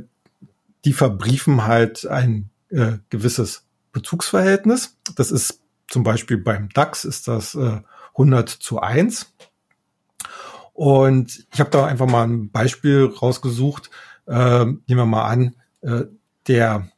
die 0.85 0.93
verbriefen 0.93 1.66
halt 1.66 2.07
ein 2.07 2.51
äh, 2.71 2.99
gewisses 3.11 3.66
Bezugsverhältnis. 3.93 4.97
Das 5.16 5.31
ist 5.31 5.61
zum 5.88 6.05
Beispiel 6.05 6.38
beim 6.38 6.69
DAX 6.71 7.05
ist 7.05 7.29
das 7.29 7.55
äh, 7.55 7.81
100 8.12 8.49
zu 8.49 8.81
1. 8.81 9.35
Und 10.73 11.47
ich 11.53 11.61
habe 11.61 11.71
da 11.71 11.85
einfach 11.85 12.07
mal 12.07 12.27
ein 12.27 12.51
Beispiel 12.51 13.05
rausgesucht. 13.05 13.90
Äh, 14.27 14.64
nehmen 14.64 14.85
wir 14.87 15.07
mal 15.07 15.27
an, 15.27 15.57
äh, 15.83 16.05
der, 16.47 16.88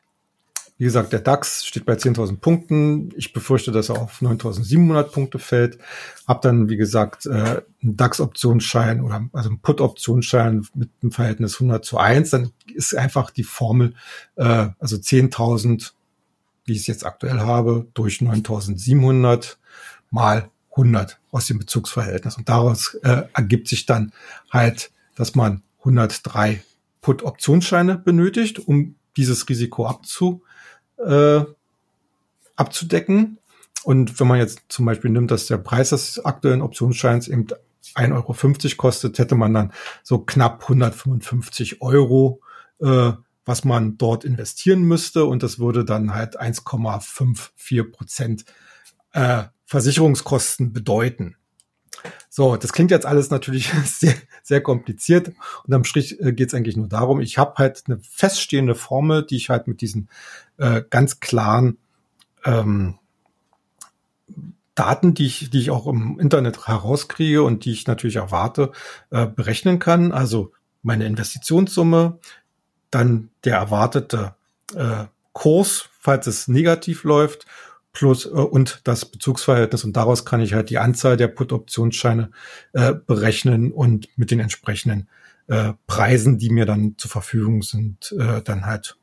wie 0.82 0.86
gesagt, 0.86 1.12
der 1.12 1.20
DAX 1.20 1.64
steht 1.64 1.84
bei 1.84 1.92
10.000 1.92 2.38
Punkten. 2.38 3.12
Ich 3.16 3.32
befürchte, 3.32 3.70
dass 3.70 3.88
er 3.88 4.02
auf 4.02 4.20
9.700 4.20 5.04
Punkte 5.04 5.38
fällt. 5.38 5.78
Hab 6.26 6.42
dann, 6.42 6.68
wie 6.68 6.76
gesagt, 6.76 7.24
äh, 7.26 7.30
einen 7.30 7.96
DAX-Optionsschein 7.96 9.00
oder 9.00 9.28
also 9.32 9.50
einen 9.50 9.60
Put-Optionsschein 9.60 10.66
mit 10.74 10.90
einem 11.00 11.12
Verhältnis 11.12 11.54
100 11.54 11.84
zu 11.84 11.98
1. 11.98 12.30
Dann 12.30 12.50
ist 12.74 12.96
einfach 12.96 13.30
die 13.30 13.44
Formel, 13.44 13.94
äh, 14.34 14.70
also 14.80 14.96
10.000, 14.96 15.92
wie 16.64 16.72
ich 16.72 16.80
es 16.80 16.88
jetzt 16.88 17.06
aktuell 17.06 17.38
habe, 17.38 17.86
durch 17.94 18.16
9.700 18.16 19.58
mal 20.10 20.50
100 20.72 21.20
aus 21.30 21.46
dem 21.46 21.60
Bezugsverhältnis. 21.60 22.36
Und 22.36 22.48
daraus 22.48 22.94
äh, 23.04 23.22
ergibt 23.34 23.68
sich 23.68 23.86
dann 23.86 24.10
halt, 24.50 24.90
dass 25.14 25.36
man 25.36 25.62
103 25.78 26.60
Put-Optionsscheine 27.02 27.98
benötigt, 27.98 28.58
um 28.58 28.96
dieses 29.16 29.48
Risiko 29.48 29.86
abzu, 29.86 30.42
äh, 31.06 31.44
abzudecken. 32.56 33.38
Und 33.84 34.20
wenn 34.20 34.28
man 34.28 34.38
jetzt 34.38 34.60
zum 34.68 34.86
Beispiel 34.86 35.10
nimmt, 35.10 35.30
dass 35.30 35.46
der 35.46 35.58
Preis 35.58 35.90
des 35.90 36.24
aktuellen 36.24 36.62
Optionsscheins 36.62 37.28
eben 37.28 37.46
1,50 37.94 38.12
Euro 38.12 38.76
kostet, 38.76 39.18
hätte 39.18 39.34
man 39.34 39.52
dann 39.54 39.72
so 40.02 40.18
knapp 40.18 40.62
155 40.62 41.82
Euro, 41.82 42.40
äh, 42.80 43.12
was 43.44 43.64
man 43.64 43.98
dort 43.98 44.24
investieren 44.24 44.82
müsste. 44.82 45.24
Und 45.24 45.42
das 45.42 45.58
würde 45.58 45.84
dann 45.84 46.14
halt 46.14 46.40
1,54 46.40 47.90
Prozent 47.90 48.44
äh, 49.12 49.44
Versicherungskosten 49.66 50.72
bedeuten. 50.72 51.36
So, 52.28 52.56
das 52.56 52.72
klingt 52.72 52.90
jetzt 52.90 53.06
alles 53.06 53.30
natürlich 53.30 53.70
sehr, 53.84 54.14
sehr 54.42 54.60
kompliziert. 54.60 55.32
Und 55.64 55.74
am 55.74 55.84
Strich 55.84 56.20
äh, 56.20 56.32
geht 56.32 56.48
es 56.48 56.54
eigentlich 56.54 56.76
nur 56.76 56.88
darum, 56.88 57.20
ich 57.20 57.38
habe 57.38 57.54
halt 57.56 57.84
eine 57.86 57.98
feststehende 57.98 58.74
Formel, 58.74 59.24
die 59.24 59.36
ich 59.36 59.50
halt 59.50 59.66
mit 59.68 59.80
diesen 59.80 60.08
äh, 60.62 60.84
ganz 60.88 61.18
klaren 61.18 61.76
ähm, 62.44 62.98
Daten, 64.74 65.12
die 65.12 65.26
ich, 65.26 65.50
die 65.50 65.60
ich 65.60 65.70
auch 65.70 65.86
im 65.86 66.18
Internet 66.20 66.68
herauskriege 66.68 67.42
und 67.42 67.64
die 67.64 67.72
ich 67.72 67.86
natürlich 67.86 68.16
erwarte, 68.16 68.70
äh, 69.10 69.26
berechnen 69.26 69.80
kann. 69.80 70.12
Also 70.12 70.52
meine 70.82 71.04
Investitionssumme, 71.06 72.18
dann 72.90 73.30
der 73.44 73.56
erwartete 73.56 74.34
äh, 74.74 75.04
Kurs, 75.32 75.88
falls 75.98 76.26
es 76.26 76.48
negativ 76.48 77.04
läuft 77.04 77.46
plus 77.92 78.24
äh, 78.26 78.30
und 78.30 78.82
das 78.84 79.04
Bezugsverhältnis 79.04 79.84
und 79.84 79.96
daraus 79.96 80.24
kann 80.24 80.40
ich 80.40 80.54
halt 80.54 80.70
die 80.70 80.78
Anzahl 80.78 81.16
der 81.16 81.28
Put-Optionsscheine 81.28 82.30
äh, 82.72 82.94
berechnen 82.94 83.72
und 83.72 84.08
mit 84.16 84.30
den 84.30 84.40
entsprechenden 84.40 85.08
äh, 85.48 85.72
Preisen, 85.88 86.38
die 86.38 86.50
mir 86.50 86.66
dann 86.66 86.94
zur 86.98 87.10
Verfügung 87.10 87.62
sind, 87.62 88.14
äh, 88.18 88.42
dann 88.42 88.64
halt 88.64 88.96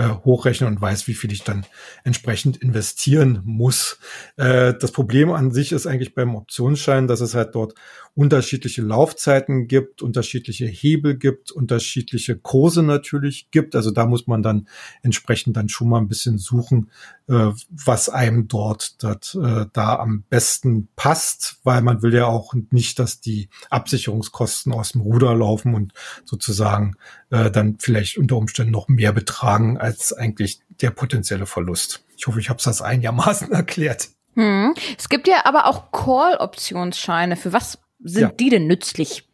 äh, 0.00 0.08
hochrechnen 0.24 0.70
und 0.70 0.80
weiß, 0.80 1.08
wie 1.08 1.14
viel 1.14 1.30
ich 1.30 1.44
dann 1.44 1.66
entsprechend 2.04 2.56
investieren 2.56 3.42
muss. 3.44 3.98
Äh, 4.38 4.72
das 4.80 4.92
Problem 4.92 5.30
an 5.30 5.50
sich 5.50 5.72
ist 5.72 5.86
eigentlich 5.86 6.14
beim 6.14 6.36
Optionsschein, 6.36 7.06
dass 7.06 7.20
es 7.20 7.34
halt 7.34 7.54
dort 7.54 7.74
unterschiedliche 8.14 8.80
Laufzeiten 8.80 9.68
gibt, 9.68 10.00
unterschiedliche 10.00 10.64
Hebel 10.64 11.18
gibt, 11.18 11.52
unterschiedliche 11.52 12.36
Kurse 12.36 12.82
natürlich 12.82 13.50
gibt. 13.50 13.76
Also 13.76 13.90
da 13.90 14.06
muss 14.06 14.26
man 14.26 14.42
dann 14.42 14.68
entsprechend 15.02 15.58
dann 15.58 15.68
schon 15.68 15.90
mal 15.90 15.98
ein 15.98 16.08
bisschen 16.08 16.38
suchen, 16.38 16.90
was 17.32 18.08
einem 18.08 18.48
dort 18.48 19.02
dat, 19.02 19.36
äh, 19.40 19.66
da 19.72 19.96
am 19.96 20.24
besten 20.28 20.88
passt, 20.96 21.58
weil 21.62 21.80
man 21.80 22.02
will 22.02 22.12
ja 22.12 22.26
auch 22.26 22.54
nicht, 22.70 22.98
dass 22.98 23.20
die 23.20 23.48
Absicherungskosten 23.70 24.72
aus 24.72 24.92
dem 24.92 25.02
Ruder 25.02 25.34
laufen 25.34 25.74
und 25.74 25.92
sozusagen 26.24 26.96
äh, 27.30 27.50
dann 27.50 27.76
vielleicht 27.78 28.18
unter 28.18 28.36
Umständen 28.36 28.72
noch 28.72 28.88
mehr 28.88 29.12
betragen 29.12 29.78
als 29.78 30.12
eigentlich 30.12 30.60
der 30.80 30.90
potenzielle 30.90 31.46
Verlust. 31.46 32.04
Ich 32.16 32.26
hoffe, 32.26 32.40
ich 32.40 32.48
habe 32.48 32.58
es 32.58 32.64
das 32.64 32.82
einigermaßen 32.82 33.52
erklärt. 33.52 34.08
Hm. 34.34 34.74
Es 34.98 35.08
gibt 35.08 35.28
ja 35.28 35.44
aber 35.44 35.66
auch 35.66 35.92
Call-Optionsscheine. 35.92 37.36
Für 37.36 37.52
was 37.52 37.78
sind 38.02 38.22
ja. 38.22 38.28
die 38.30 38.48
denn 38.48 38.66
nützlich? 38.66 39.28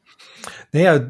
Naja, 0.73 1.01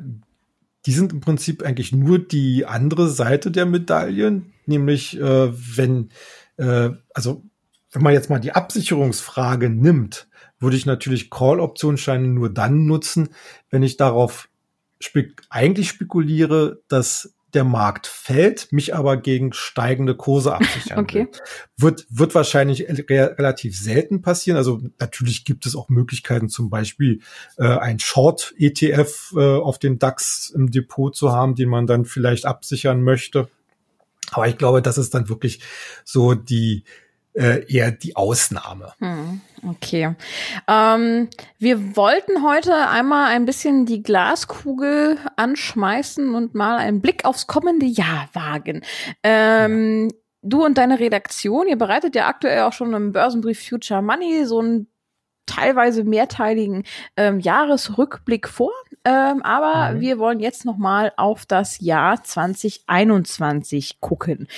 die 0.86 0.92
sind 0.92 1.12
im 1.12 1.20
Prinzip 1.20 1.62
eigentlich 1.62 1.92
nur 1.92 2.18
die 2.18 2.64
andere 2.64 3.08
Seite 3.08 3.50
der 3.50 3.66
Medaillen, 3.66 4.52
nämlich 4.66 5.18
äh, 5.18 5.76
wenn, 5.76 6.10
äh, 6.56 6.90
also 7.14 7.44
wenn 7.92 8.02
man 8.02 8.12
jetzt 8.12 8.30
mal 8.30 8.40
die 8.40 8.52
Absicherungsfrage 8.52 9.70
nimmt, 9.70 10.28
würde 10.58 10.76
ich 10.76 10.86
natürlich 10.86 11.30
Call-Optionsscheine 11.30 12.28
nur 12.28 12.50
dann 12.50 12.86
nutzen, 12.86 13.30
wenn 13.70 13.82
ich 13.82 13.96
darauf 13.96 14.48
spek 15.00 15.42
eigentlich 15.50 15.88
spekuliere, 15.88 16.82
dass 16.88 17.34
der 17.54 17.64
Markt 17.64 18.06
fällt, 18.06 18.70
mich 18.70 18.94
aber 18.94 19.16
gegen 19.16 19.52
steigende 19.52 20.14
Kurse 20.14 20.54
absichern 20.56 20.98
okay. 20.98 21.20
will. 21.20 21.40
Wird, 21.78 22.06
wird 22.10 22.34
wahrscheinlich 22.34 22.86
re 22.88 23.36
relativ 23.38 23.78
selten 23.78 24.20
passieren. 24.20 24.58
Also 24.58 24.82
natürlich 24.98 25.44
gibt 25.44 25.64
es 25.64 25.74
auch 25.74 25.88
Möglichkeiten, 25.88 26.48
zum 26.48 26.68
Beispiel 26.68 27.20
äh, 27.56 27.64
ein 27.66 27.98
Short-ETF 27.98 29.32
äh, 29.36 29.56
auf 29.56 29.78
den 29.78 29.98
DAX 29.98 30.50
im 30.50 30.70
Depot 30.70 31.16
zu 31.16 31.32
haben, 31.32 31.54
den 31.54 31.68
man 31.68 31.86
dann 31.86 32.04
vielleicht 32.04 32.44
absichern 32.44 33.02
möchte. 33.02 33.48
Aber 34.32 34.48
ich 34.48 34.58
glaube, 34.58 34.82
das 34.82 34.98
ist 34.98 35.14
dann 35.14 35.28
wirklich 35.28 35.60
so 36.04 36.34
die 36.34 36.84
äh, 37.36 37.70
eher 37.70 37.92
die 37.92 38.16
Ausnahme. 38.16 38.92
Hm, 38.98 39.40
okay. 39.68 40.14
Ähm, 40.66 41.28
wir 41.58 41.96
wollten 41.96 42.42
heute 42.42 42.74
einmal 42.88 43.28
ein 43.28 43.44
bisschen 43.44 43.84
die 43.84 44.02
Glaskugel 44.02 45.18
anschmeißen 45.36 46.34
und 46.34 46.54
mal 46.54 46.78
einen 46.78 47.02
Blick 47.02 47.24
aufs 47.24 47.46
kommende 47.46 47.86
Jahr 47.86 48.28
wagen. 48.32 48.82
Ähm, 49.22 50.08
ja. 50.08 50.16
Du 50.42 50.64
und 50.64 50.78
deine 50.78 51.00
Redaktion, 51.00 51.66
ihr 51.66 51.76
bereitet 51.76 52.14
ja 52.14 52.28
aktuell 52.28 52.62
auch 52.62 52.72
schon 52.72 52.94
im 52.94 53.12
Börsenbrief 53.12 53.68
Future 53.68 54.00
Money 54.00 54.46
so 54.46 54.60
einen 54.60 54.86
teilweise 55.46 56.04
mehrteiligen 56.04 56.84
ähm, 57.16 57.40
Jahresrückblick 57.40 58.48
vor. 58.48 58.72
Ähm, 59.04 59.42
aber 59.42 59.92
mhm. 59.92 60.00
wir 60.00 60.18
wollen 60.18 60.40
jetzt 60.40 60.64
noch 60.64 60.76
mal 60.76 61.12
auf 61.16 61.46
das 61.46 61.80
Jahr 61.80 62.22
2021 62.22 64.00
gucken. 64.00 64.48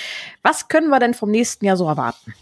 Was 0.43 0.69
können 0.69 0.89
wir 0.89 0.99
denn 0.99 1.15
vom 1.15 1.31
nächsten 1.31 1.65
Jahr 1.65 1.77
so 1.77 1.87
erwarten? 1.87 2.35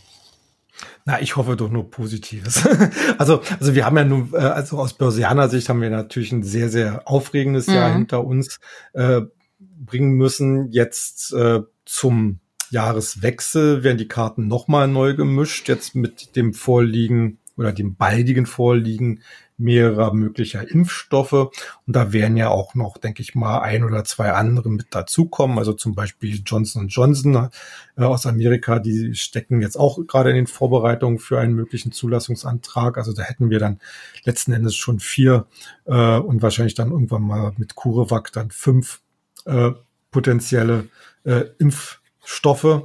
Na, 1.04 1.20
ich 1.20 1.36
hoffe 1.36 1.56
doch 1.56 1.70
nur 1.70 1.90
Positives. 1.90 2.66
also, 3.18 3.40
also 3.58 3.74
wir 3.74 3.84
haben 3.86 3.96
ja 3.96 4.04
nun, 4.04 4.30
äh, 4.32 4.38
also 4.38 4.78
aus 4.78 4.94
Börsianer 4.94 5.48
Sicht 5.48 5.68
haben 5.68 5.80
wir 5.80 5.90
natürlich 5.90 6.32
ein 6.32 6.42
sehr, 6.42 6.68
sehr 6.68 7.02
aufregendes 7.06 7.66
mhm. 7.66 7.74
Jahr 7.74 7.92
hinter 7.92 8.24
uns 8.24 8.58
äh, 8.92 9.22
bringen 9.58 10.12
müssen. 10.12 10.70
Jetzt 10.70 11.32
äh, 11.32 11.60
zum 11.84 12.40
Jahreswechsel 12.70 13.84
werden 13.84 13.98
die 13.98 14.08
Karten 14.08 14.48
nochmal 14.48 14.88
neu 14.88 15.14
gemischt, 15.14 15.68
jetzt 15.68 15.94
mit 15.94 16.34
dem 16.36 16.52
Vorliegen 16.52 17.38
oder 17.56 17.72
dem 17.72 17.96
baldigen 17.96 18.46
Vorliegen 18.46 19.20
mehrerer 19.58 20.12
möglicher 20.12 20.68
Impfstoffe. 20.70 21.32
Und 21.32 21.52
da 21.86 22.12
werden 22.12 22.36
ja 22.36 22.48
auch 22.48 22.74
noch, 22.74 22.98
denke 22.98 23.22
ich 23.22 23.34
mal, 23.34 23.60
ein 23.60 23.84
oder 23.84 24.04
zwei 24.04 24.32
andere 24.32 24.68
mit 24.68 24.94
dazukommen. 24.94 25.58
Also 25.58 25.72
zum 25.72 25.94
Beispiel 25.94 26.42
Johnson 26.44 26.88
Johnson 26.88 27.48
äh, 27.96 28.02
aus 28.02 28.26
Amerika, 28.26 28.78
die 28.78 29.14
stecken 29.14 29.62
jetzt 29.62 29.76
auch 29.76 29.98
gerade 30.06 30.30
in 30.30 30.36
den 30.36 30.46
Vorbereitungen 30.46 31.18
für 31.18 31.40
einen 31.40 31.54
möglichen 31.54 31.92
Zulassungsantrag. 31.92 32.98
Also 32.98 33.12
da 33.12 33.22
hätten 33.22 33.50
wir 33.50 33.58
dann 33.58 33.80
letzten 34.24 34.52
Endes 34.52 34.76
schon 34.76 35.00
vier 35.00 35.46
äh, 35.86 36.18
und 36.18 36.42
wahrscheinlich 36.42 36.74
dann 36.74 36.90
irgendwann 36.90 37.22
mal 37.22 37.52
mit 37.56 37.74
CureVac 37.74 38.32
dann 38.32 38.50
fünf 38.50 39.00
äh, 39.46 39.70
potenzielle 40.10 40.88
äh, 41.24 41.44
Impfstoffe. 41.58 42.82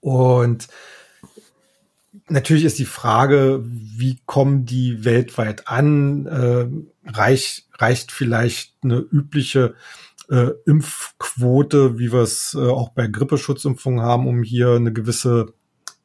Und 0.00 0.68
Natürlich 2.30 2.64
ist 2.64 2.78
die 2.78 2.84
Frage, 2.84 3.64
wie 3.64 4.18
kommen 4.24 4.64
die 4.64 5.04
weltweit 5.04 5.66
an? 5.66 6.26
Äh, 6.26 6.66
reicht, 7.10 7.68
reicht 7.74 8.12
vielleicht 8.12 8.74
eine 8.82 8.98
übliche 8.98 9.74
äh, 10.30 10.50
Impfquote, 10.64 11.98
wie 11.98 12.12
wir 12.12 12.20
es 12.20 12.54
äh, 12.54 12.60
auch 12.60 12.90
bei 12.90 13.08
Grippeschutzimpfungen 13.08 14.00
haben, 14.00 14.28
um 14.28 14.44
hier 14.44 14.70
eine 14.70 14.92
gewisse 14.92 15.54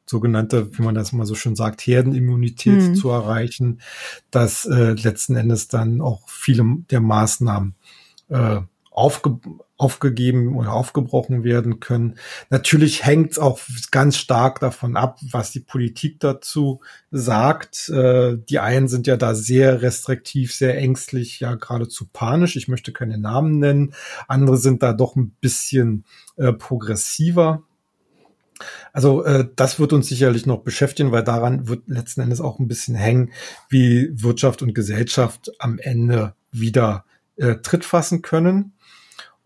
sogenannte, 0.04 0.76
wie 0.76 0.82
man 0.82 0.96
das 0.96 1.12
mal 1.12 1.26
so 1.26 1.36
schön 1.36 1.56
sagt, 1.56 1.80
Herdenimmunität 1.82 2.82
mhm. 2.82 2.94
zu 2.96 3.10
erreichen, 3.10 3.80
dass 4.30 4.64
äh, 4.64 4.92
letzten 4.92 5.36
Endes 5.36 5.68
dann 5.68 6.00
auch 6.00 6.28
viele 6.28 6.64
der 6.90 7.00
Maßnahmen 7.00 7.74
äh, 8.28 8.60
aufge 8.90 9.38
aufgegeben 9.78 10.56
oder 10.56 10.72
aufgebrochen 10.72 11.44
werden 11.44 11.80
können. 11.80 12.14
Natürlich 12.48 13.04
hängt 13.04 13.32
es 13.32 13.38
auch 13.38 13.60
ganz 13.90 14.16
stark 14.16 14.60
davon 14.60 14.96
ab, 14.96 15.18
was 15.30 15.50
die 15.50 15.60
Politik 15.60 16.18
dazu 16.20 16.80
sagt. 17.10 17.90
Äh, 17.90 18.38
die 18.48 18.58
einen 18.58 18.88
sind 18.88 19.06
ja 19.06 19.16
da 19.16 19.34
sehr 19.34 19.82
restriktiv, 19.82 20.54
sehr 20.54 20.78
ängstlich, 20.78 21.40
ja 21.40 21.54
geradezu 21.54 22.06
panisch. 22.10 22.56
Ich 22.56 22.68
möchte 22.68 22.92
keine 22.92 23.18
Namen 23.18 23.58
nennen. 23.58 23.94
Andere 24.28 24.56
sind 24.56 24.82
da 24.82 24.94
doch 24.94 25.14
ein 25.14 25.36
bisschen 25.40 26.04
äh, 26.36 26.52
progressiver. 26.52 27.62
Also 28.94 29.24
äh, 29.24 29.46
das 29.56 29.78
wird 29.78 29.92
uns 29.92 30.08
sicherlich 30.08 30.46
noch 30.46 30.62
beschäftigen, 30.62 31.12
weil 31.12 31.22
daran 31.22 31.68
wird 31.68 31.86
letzten 31.86 32.22
Endes 32.22 32.40
auch 32.40 32.58
ein 32.58 32.68
bisschen 32.68 32.94
hängen, 32.94 33.32
wie 33.68 34.10
Wirtschaft 34.12 34.62
und 34.62 34.74
Gesellschaft 34.74 35.50
am 35.58 35.78
Ende 35.78 36.34
wieder 36.50 37.04
äh, 37.36 37.56
Tritt 37.56 37.84
fassen 37.84 38.22
können. 38.22 38.72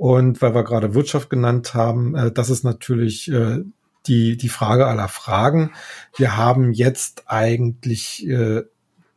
Und 0.01 0.41
weil 0.41 0.55
wir 0.55 0.65
gerade 0.65 0.95
Wirtschaft 0.95 1.29
genannt 1.29 1.75
haben, 1.75 2.15
äh, 2.15 2.33
das 2.33 2.49
ist 2.49 2.65
natürlich 2.65 3.31
äh, 3.31 3.59
die, 4.07 4.39
die 4.39 4.49
Frage 4.49 4.87
aller 4.87 5.09
Fragen. 5.09 5.73
Wir 6.17 6.39
haben 6.39 6.73
jetzt 6.73 7.25
eigentlich 7.27 8.27
äh, 8.27 8.63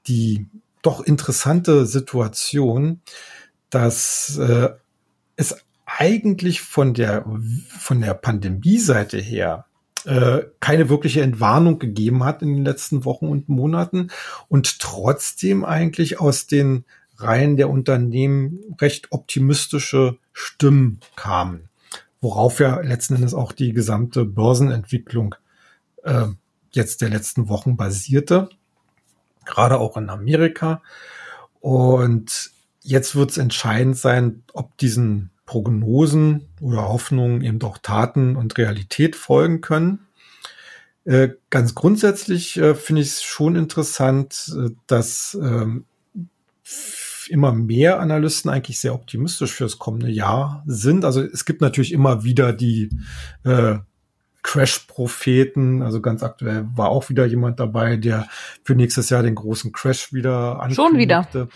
die 0.08 0.46
doch 0.82 1.00
interessante 1.00 1.86
Situation, 1.86 3.00
dass 3.70 4.38
äh, 4.38 4.72
es 5.38 5.56
eigentlich 5.86 6.60
von 6.60 6.94
der, 6.94 7.24
von 7.80 8.02
der 8.02 8.14
Pandemie-Seite 8.14 9.20
her 9.20 9.68
äh, 10.04 10.42
keine 10.60 10.90
wirkliche 10.90 11.22
Entwarnung 11.22 11.80
gegeben 11.80 12.26
hat 12.26 12.42
in 12.42 12.56
den 12.56 12.66
letzten 12.66 13.06
Wochen 13.06 13.28
und 13.28 13.48
Monaten 13.48 14.10
und 14.50 14.80
trotzdem 14.80 15.64
eigentlich 15.64 16.20
aus 16.20 16.46
den 16.46 16.84
Reihen 17.24 17.58
der 17.58 17.70
Unternehmen 17.70 18.76
recht 18.80 19.12
optimistische 19.12 20.18
Stimmen 20.32 21.00
kamen, 21.16 21.70
worauf 22.22 22.60
ja 22.60 22.80
letzten 22.82 23.16
Endes 23.16 23.34
auch 23.34 23.52
die 23.52 23.74
gesamte 23.74 24.26
Börsenentwicklung 24.26 25.36
äh, 26.04 26.28
jetzt 26.72 27.02
der 27.02 27.10
letzten 27.10 27.50
Wochen 27.50 27.78
basierte, 27.78 28.50
gerade 29.46 29.78
auch 29.80 29.98
in 29.98 30.10
Amerika. 30.10 30.82
Und 31.60 32.52
jetzt 32.82 33.16
wird 33.16 33.32
es 33.32 33.38
entscheidend 33.38 33.98
sein, 33.98 34.44
ob 34.54 34.78
diesen 34.78 35.30
Prognosen 35.46 36.48
oder 36.62 36.88
Hoffnungen 36.88 37.42
eben 37.42 37.60
doch 37.60 37.78
Taten 37.78 38.36
und 38.36 38.58
Realität 38.58 39.16
folgen 39.16 39.62
können. 39.62 40.08
Äh, 41.06 41.30
ganz 41.50 41.76
grundsätzlich 41.76 42.58
äh, 42.58 42.76
finde 42.76 43.02
ich 43.02 43.10
es 43.10 43.24
schon 43.24 43.56
interessant, 43.56 44.54
äh, 44.58 44.70
dass 44.88 45.38
ähm, 45.42 45.86
immer 47.30 47.54
mehr 47.54 48.00
Analysten 48.00 48.50
eigentlich 48.50 48.80
sehr 48.80 48.94
optimistisch 48.94 49.54
fürs 49.54 49.80
kommende 49.80 50.10
Jahr 50.10 50.64
sind. 50.66 51.06
Also 51.06 51.22
es 51.22 51.46
gibt 51.46 51.62
natürlich 51.62 51.92
immer 51.92 52.24
wieder 52.24 52.54
die 52.54 52.90
äh, 53.44 53.76
Crash-Propheten. 54.44 55.82
Also 55.82 56.02
ganz 56.02 56.22
aktuell 56.22 56.68
war 56.76 56.90
auch 56.90 57.10
wieder 57.10 57.26
jemand 57.26 57.60
dabei, 57.60 57.98
der 57.98 58.28
für 58.64 58.76
nächstes 58.76 59.10
Jahr 59.10 59.24
den 59.24 59.36
großen 59.36 59.72
Crash 59.72 60.14
wieder 60.14 60.62
ankündigte. 60.62 60.76
Schon 60.76 61.00
wieder. 61.00 61.48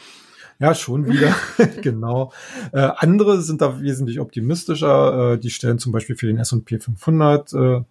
Ja, 0.60 0.73
schon 0.73 1.06
wieder, 1.06 1.36
genau. 1.82 2.34
Äh, 2.71 2.89
andere 2.97 3.41
sind 3.41 3.62
da 3.62 3.80
wesentlich 3.80 4.19
optimistischer. 4.19 5.34
Äh, 5.34 5.38
die 5.38 5.51
stellen 5.51 5.77
zum 5.77 5.91
Beispiel 5.91 6.15
für 6.15 6.27
den 6.27 6.39
S&P 6.39 6.80
500 6.80 7.53
äh, 7.53 7.82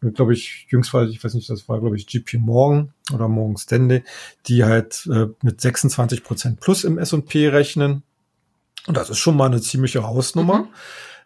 glaube 0.00 0.34
ich, 0.34 0.66
jüngst 0.68 0.92
war, 0.94 1.04
ich 1.04 1.22
weiß 1.22 1.34
nicht, 1.34 1.50
das 1.50 1.68
war, 1.68 1.80
glaube 1.80 1.96
ich, 1.96 2.06
GP 2.06 2.38
Morgan 2.38 2.92
oder 3.12 3.28
Morgan 3.28 3.56
Stanley, 3.56 4.04
die 4.46 4.64
halt 4.64 5.08
äh, 5.12 5.26
mit 5.42 5.60
26 5.60 6.24
Prozent 6.24 6.60
plus 6.60 6.84
im 6.84 6.98
S&P 6.98 7.48
rechnen. 7.48 8.02
Und 8.86 8.96
das 8.96 9.10
ist 9.10 9.18
schon 9.18 9.36
mal 9.36 9.46
eine 9.46 9.60
ziemliche 9.60 10.04
Hausnummer. 10.04 10.68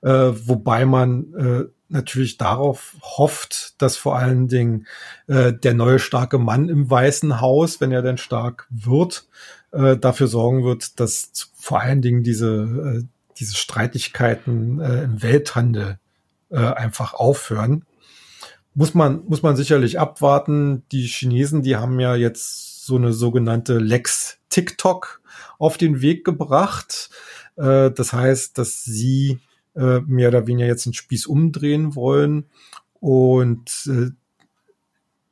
Mhm. 0.03 0.09
Äh, 0.09 0.49
wobei 0.49 0.85
man 0.85 1.35
äh, 1.35 1.65
natürlich 1.89 2.39
darauf 2.39 2.97
hofft, 3.03 3.81
dass 3.81 3.97
vor 3.97 4.17
allen 4.17 4.49
Dingen 4.49 4.87
äh, 5.29 5.53
der 5.53 5.75
neue 5.75 5.99
starke 5.99 6.39
Mann 6.39 6.69
im 6.69 6.91
Weißen 6.91 7.41
Haus, 7.41 7.81
wenn 7.81 7.93
er 7.93 8.03
denn 8.03 8.19
stark 8.19 8.67
wird, 8.71 9.27
äh, 9.71 9.97
dafür 9.97 10.27
sorgen 10.27 10.65
wird, 10.65 10.99
dass 10.99 11.31
vor 11.55 11.81
allen 11.81 12.03
Dingen 12.03 12.23
diese, 12.25 13.03
äh, 13.03 13.05
diese 13.39 13.55
Streitigkeiten 13.55 14.81
äh, 14.81 15.05
im 15.05 15.23
Welthandel 15.23 15.99
äh, 16.51 16.59
einfach 16.59 17.15
aufhören 17.15 17.85
muss 18.75 18.95
man, 18.95 19.25
muss 19.27 19.43
man 19.43 19.57
sicherlich 19.57 19.99
abwarten. 19.99 20.83
Die 20.93 21.07
Chinesen, 21.07 21.63
die 21.63 21.77
haben 21.77 22.01
ja 22.01 22.15
jetzt 22.15 22.85
so 22.85 22.97
eine 22.97 23.13
sogenannte 23.13 23.79
Lex 23.79 24.39
TikTok 24.49 25.21
auf 25.59 25.77
den 25.77 26.01
Weg 26.01 26.25
gebracht. 26.25 27.11
Äh, 27.57 27.91
das 27.91 28.13
heißt, 28.13 28.59
dass 28.59 28.85
sie 28.85 29.39
äh, 29.75 30.01
mehr 30.01 30.29
oder 30.29 30.47
weniger 30.47 30.67
jetzt 30.67 30.87
den 30.87 30.95
Spieß 30.95 31.27
umdrehen 31.27 31.95
wollen 31.95 32.47
und 33.01 33.89
äh, 33.89 34.11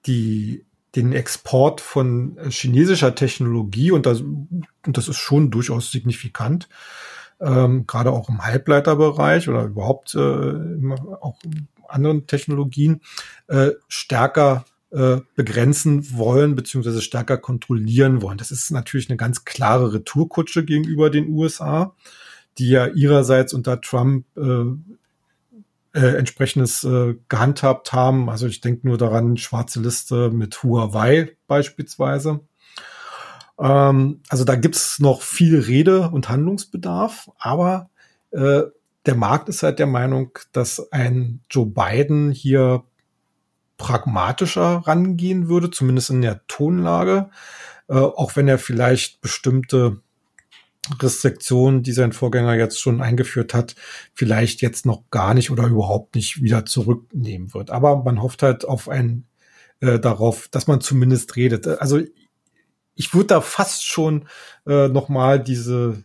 die 0.06 0.64
den 0.96 1.12
Export 1.12 1.80
von 1.80 2.36
chinesischer 2.48 3.14
Technologie 3.14 3.92
und 3.92 4.06
das, 4.06 4.22
und 4.22 4.66
das 4.84 5.08
ist 5.08 5.18
schon 5.18 5.52
durchaus 5.52 5.92
signifikant, 5.92 6.68
ähm, 7.40 7.86
gerade 7.86 8.10
auch 8.10 8.28
im 8.28 8.44
Halbleiterbereich 8.44 9.48
oder 9.48 9.64
überhaupt 9.64 10.14
äh, 10.16 10.18
auch 11.20 11.36
anderen 11.90 12.26
Technologien 12.26 13.00
äh, 13.48 13.70
stärker 13.88 14.64
äh, 14.90 15.18
begrenzen 15.36 16.16
wollen, 16.16 16.56
beziehungsweise 16.56 17.00
stärker 17.00 17.38
kontrollieren 17.38 18.22
wollen. 18.22 18.38
Das 18.38 18.50
ist 18.50 18.70
natürlich 18.70 19.08
eine 19.08 19.16
ganz 19.16 19.44
klare 19.44 19.94
Retourkutsche 19.94 20.64
gegenüber 20.64 21.10
den 21.10 21.28
USA, 21.30 21.94
die 22.58 22.70
ja 22.70 22.86
ihrerseits 22.88 23.54
unter 23.54 23.80
Trump 23.80 24.26
äh, 24.36 24.64
äh, 25.92 26.16
entsprechendes 26.16 26.84
äh, 26.84 27.16
gehandhabt 27.28 27.92
haben. 27.92 28.30
Also 28.30 28.46
ich 28.46 28.60
denke 28.60 28.86
nur 28.86 28.98
daran, 28.98 29.36
schwarze 29.36 29.80
Liste 29.80 30.30
mit 30.30 30.62
Huawei 30.62 31.36
beispielsweise. 31.46 32.40
Ähm, 33.58 34.20
also 34.28 34.44
da 34.44 34.56
gibt's 34.56 34.98
noch 34.98 35.22
viel 35.22 35.58
Rede- 35.58 36.10
und 36.10 36.28
Handlungsbedarf, 36.28 37.30
aber 37.38 37.90
äh, 38.30 38.62
der 39.06 39.14
Markt 39.14 39.48
ist 39.48 39.62
halt 39.62 39.78
der 39.78 39.86
Meinung, 39.86 40.38
dass 40.52 40.92
ein 40.92 41.40
Joe 41.50 41.66
Biden 41.66 42.30
hier 42.30 42.84
pragmatischer 43.78 44.82
rangehen 44.86 45.48
würde, 45.48 45.70
zumindest 45.70 46.10
in 46.10 46.20
der 46.20 46.46
Tonlage, 46.46 47.30
äh, 47.88 47.94
auch 47.94 48.36
wenn 48.36 48.46
er 48.46 48.58
vielleicht 48.58 49.20
bestimmte 49.22 50.02
Restriktionen, 51.00 51.82
die 51.82 51.92
sein 51.92 52.12
Vorgänger 52.12 52.54
jetzt 52.54 52.80
schon 52.80 53.00
eingeführt 53.00 53.54
hat, 53.54 53.76
vielleicht 54.12 54.60
jetzt 54.60 54.86
noch 54.86 55.04
gar 55.10 55.34
nicht 55.34 55.50
oder 55.50 55.66
überhaupt 55.66 56.14
nicht 56.14 56.42
wieder 56.42 56.66
zurücknehmen 56.66 57.54
wird. 57.54 57.70
Aber 57.70 58.02
man 58.02 58.22
hofft 58.22 58.42
halt 58.42 58.64
auf 58.64 58.88
ein 58.88 59.24
äh, 59.80 59.98
darauf, 59.98 60.48
dass 60.48 60.66
man 60.66 60.80
zumindest 60.80 61.36
redet. 61.36 61.66
Also 61.66 62.00
ich 62.94 63.14
würde 63.14 63.28
da 63.28 63.40
fast 63.40 63.86
schon 63.86 64.26
äh, 64.66 64.88
noch 64.88 65.08
mal 65.08 65.42
diese 65.42 66.04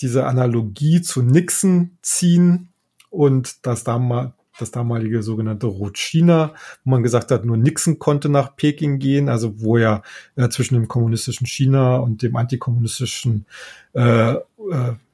diese 0.00 0.26
Analogie 0.26 1.02
zu 1.02 1.22
Nixon 1.22 1.98
ziehen 2.02 2.68
und 3.10 3.66
das 3.66 3.84
da 3.84 3.98
mal 3.98 4.34
das 4.60 4.70
damalige 4.70 5.22
sogenannte 5.22 5.66
Rot-China, 5.66 6.54
wo 6.84 6.90
man 6.90 7.02
gesagt 7.02 7.30
hat, 7.30 7.44
nur 7.44 7.56
Nixon 7.56 7.98
konnte 7.98 8.28
nach 8.28 8.56
Peking 8.56 8.98
gehen, 8.98 9.28
also 9.28 9.60
wo 9.60 9.78
ja 9.78 10.02
äh, 10.36 10.48
zwischen 10.48 10.74
dem 10.74 10.88
kommunistischen 10.88 11.46
China 11.46 11.96
und 11.96 12.22
dem 12.22 12.36
antikommunistischen 12.36 13.46
äh, 13.94 14.32
äh, 14.32 14.42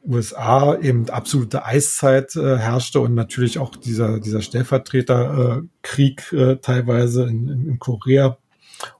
USA 0.05 0.77
eben 0.79 1.09
absolute 1.11 1.65
Eiszeit 1.65 2.37
äh, 2.37 2.59
herrschte 2.59 3.01
und 3.01 3.15
natürlich 3.15 3.59
auch 3.59 3.75
dieser, 3.77 4.21
dieser 4.21 4.43
Stellvertreterkrieg 4.43 6.33
äh, 6.33 6.53
äh, 6.53 6.57
teilweise 6.57 7.25
in, 7.25 7.49
in, 7.49 7.69
in, 7.69 7.79
Korea 7.79 8.39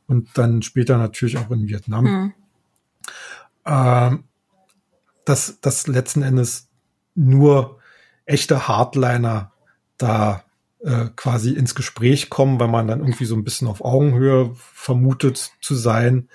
und 0.07 0.29
dann 0.35 0.63
später 0.63 0.99
natürlich 0.99 1.39
auch 1.39 1.51
in 1.51 1.69
Vietnam. 1.69 2.05
Mhm. 2.05 2.35
Ähm, 3.67 4.25
dass, 5.27 5.61
dass 5.61 5.87
letzten 5.87 6.23
Endes 6.23 6.69
nur 7.15 7.79
echte 8.25 8.69
Hardliner 8.69 9.53
da 9.99 10.45
äh, 10.81 11.07
quasi 11.17 11.53
ins 11.53 11.75
Gespräch 11.75 12.31
kommen, 12.31 12.61
weil 12.61 12.69
man 12.69 12.87
dann 12.87 13.01
irgendwie 13.01 13.25
so 13.25 13.35
ein 13.35 13.45
bisschen 13.45 13.69
auf 13.69 13.85
Augenhöhe 13.85 14.51
vermutet 14.55 15.53
zu 15.61 15.75
sein. 15.75 16.29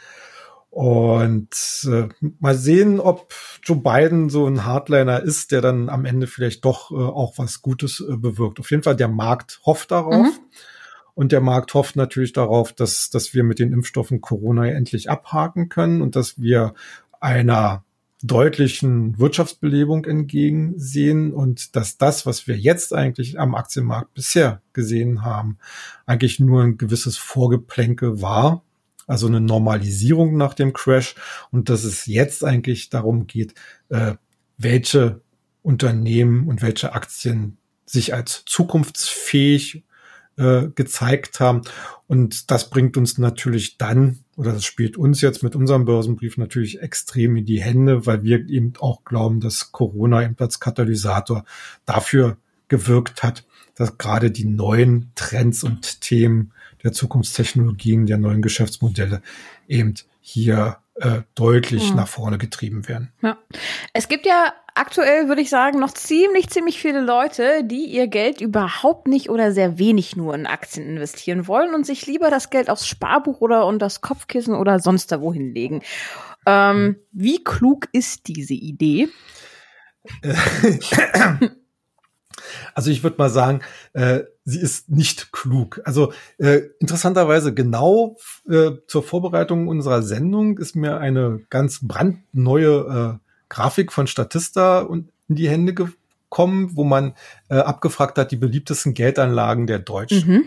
Und 0.70 1.50
äh, 1.86 2.08
mal 2.40 2.56
sehen, 2.56 3.00
ob 3.00 3.34
Joe 3.64 3.78
Biden 3.78 4.30
so 4.30 4.48
ein 4.48 4.66
Hardliner 4.66 5.22
ist, 5.22 5.52
der 5.52 5.62
dann 5.62 5.90
am 5.90 6.06
Ende 6.06 6.28
vielleicht 6.28 6.64
doch 6.64 6.92
äh, 6.92 6.96
auch 6.96 7.38
was 7.38 7.62
Gutes 7.62 8.00
äh, 8.00 8.16
bewirkt. 8.16 8.60
Auf 8.60 8.72
jeden 8.72 8.84
Fall, 8.84 8.96
der 8.96 9.10
Markt 9.10 9.60
hofft 9.66 9.92
darauf. 9.92 10.28
Mhm. 10.28 10.40
Und 11.14 11.34
der 11.34 11.42
Markt 11.42 11.74
hofft 11.74 11.98
natürlich 11.98 12.32
darauf, 12.32 12.72
dass, 12.72 13.10
dass 13.10 13.34
wir 13.34 13.44
mit 13.44 13.60
den 13.60 13.74
Impfstoffen 13.74 14.22
Corona 14.22 14.66
endlich 14.68 15.10
abhaken 15.10 15.68
können 15.68 16.02
und 16.02 16.16
dass 16.16 16.40
wir 16.40 16.74
einer 17.20 17.84
deutlichen 18.24 19.18
Wirtschaftsbelebung 19.18 20.06
entgegensehen 20.06 21.34
und 21.34 21.76
dass 21.76 21.98
das, 21.98 22.26
was 22.26 22.48
wir 22.48 22.58
jetzt 22.58 22.94
eigentlich 22.94 23.40
am 23.40 23.56
Aktienmarkt 23.56 24.14
bisher 24.14 24.62
gesehen 24.74 25.24
haben, 25.24 25.58
eigentlich 26.06 26.40
nur 26.40 26.64
ein 26.64 26.78
gewisses 26.78 27.18
Vorgeplänkel 27.18 28.22
war, 28.22 28.64
also 29.08 29.28
eine 29.28 29.42
Normalisierung 29.42 30.38
nach 30.38 30.54
dem 30.54 30.74
Crash 30.74 31.16
und 31.52 31.70
dass 31.70 31.84
es 31.84 32.06
jetzt 32.06 32.44
eigentlich 32.44 32.90
darum 32.90 33.28
geht, 33.28 33.56
äh, 33.90 34.14
welche 34.58 35.22
Unternehmen 35.64 36.48
und 36.48 36.62
welche 36.62 36.94
Aktien 36.94 37.58
sich 37.86 38.14
als 38.14 38.44
zukunftsfähig 38.46 39.84
äh, 40.38 40.68
gezeigt 40.76 41.40
haben. 41.40 41.62
Und 42.08 42.52
das 42.52 42.70
bringt 42.70 42.98
uns 42.98 43.18
natürlich 43.18 43.78
dann, 43.78 44.20
oder 44.36 44.54
das 44.54 44.66
spielt 44.66 44.98
uns 44.98 45.22
jetzt 45.22 45.44
mit 45.44 45.56
unserem 45.56 45.86
Börsenbrief 45.86 46.38
natürlich 46.38 46.82
extrem 46.82 47.38
in 47.38 47.46
die 47.46 47.62
Hände, 47.62 48.06
weil 48.06 48.24
wir 48.24 48.48
eben 48.50 48.74
auch 48.80 49.04
glauben, 49.04 49.40
dass 49.40 49.72
Corona 49.72 50.24
eben 50.24 50.36
als 50.40 50.60
Katalysator 50.60 51.46
dafür 51.86 52.38
gewirkt 52.68 53.24
hat, 53.24 53.46
dass 53.76 53.98
gerade 53.98 54.32
die 54.32 54.46
neuen 54.46 55.12
Trends 55.16 55.64
und 55.64 56.02
Themen 56.02 56.52
der 56.84 56.94
Zukunftstechnologien, 56.94 58.06
der 58.06 58.18
neuen 58.18 58.42
Geschäftsmodelle 58.42 59.22
eben 59.68 59.94
hier 60.22 60.78
äh, 61.02 61.22
deutlich 61.36 61.92
mhm. 61.92 61.98
nach 61.98 62.08
vorne 62.08 62.38
getrieben 62.38 62.88
werden. 62.88 63.12
Ja. 63.22 63.38
Es 63.94 64.08
gibt 64.08 64.26
ja 64.26 64.54
aktuell, 64.76 65.28
würde 65.28 65.42
ich 65.42 65.50
sagen, 65.50 65.80
noch 65.80 65.92
ziemlich, 65.94 66.50
ziemlich 66.50 66.80
viele 66.80 67.02
Leute, 67.02 67.64
die 67.64 67.86
ihr 67.86 68.08
Geld 68.08 68.40
überhaupt 68.40 69.08
nicht 69.08 69.30
oder 69.30 69.52
sehr 69.52 69.78
wenig 69.78 70.16
nur 70.16 70.34
in 70.36 70.48
Aktien 70.48 70.88
investieren 70.88 71.48
wollen 71.48 71.74
und 71.74 71.86
sich 71.86 72.06
lieber 72.06 72.30
das 72.30 72.50
Geld 72.50 72.70
aufs 72.70 72.88
Sparbuch 72.88 73.42
oder 73.42 73.66
unter 73.66 73.86
das 73.88 74.02
Kopfkissen 74.02 74.56
oder 74.56 74.80
sonst 74.80 75.12
da 75.12 75.22
wohin 75.22 75.54
legen. 75.54 75.82
Ähm. 76.46 76.98
Wie 77.12 77.44
klug 77.44 77.88
ist 77.92 78.28
diese 78.28 78.54
Idee? 78.54 79.10
Also 82.74 82.92
ich 82.92 83.04
würde 83.04 83.18
mal 83.18 83.30
sagen, 83.30 83.62
äh, 83.94 84.22
sie 84.46 84.60
ist 84.60 84.90
nicht 84.90 85.32
klug. 85.32 85.82
Also 85.86 86.14
äh, 86.38 86.62
interessanterweise 86.80 87.54
genau 87.54 88.18
äh, 88.50 88.72
zur 88.88 89.04
Vorbereitung 89.04 89.68
unserer 89.68 90.02
Sendung 90.02 90.58
ist 90.58 90.76
mir 90.76 90.98
eine 90.98 91.42
ganz 91.50 91.80
brandneue 91.82 93.20
äh, 93.20 93.28
Grafik 93.50 93.92
von 93.92 94.08
Statista 94.08 94.82
in 94.82 95.10
die 95.28 95.50
Hände 95.50 95.74
gekommen, 95.74 96.72
wo 96.76 96.84
man 96.84 97.14
äh, 97.50 97.56
abgefragt 97.56 98.18
hat 98.18 98.32
die 98.32 98.38
beliebtesten 98.38 98.94
Geldanlagen 98.94 99.68
der 99.68 99.80
Deutschen. 99.80 100.30
Mhm. 100.30 100.44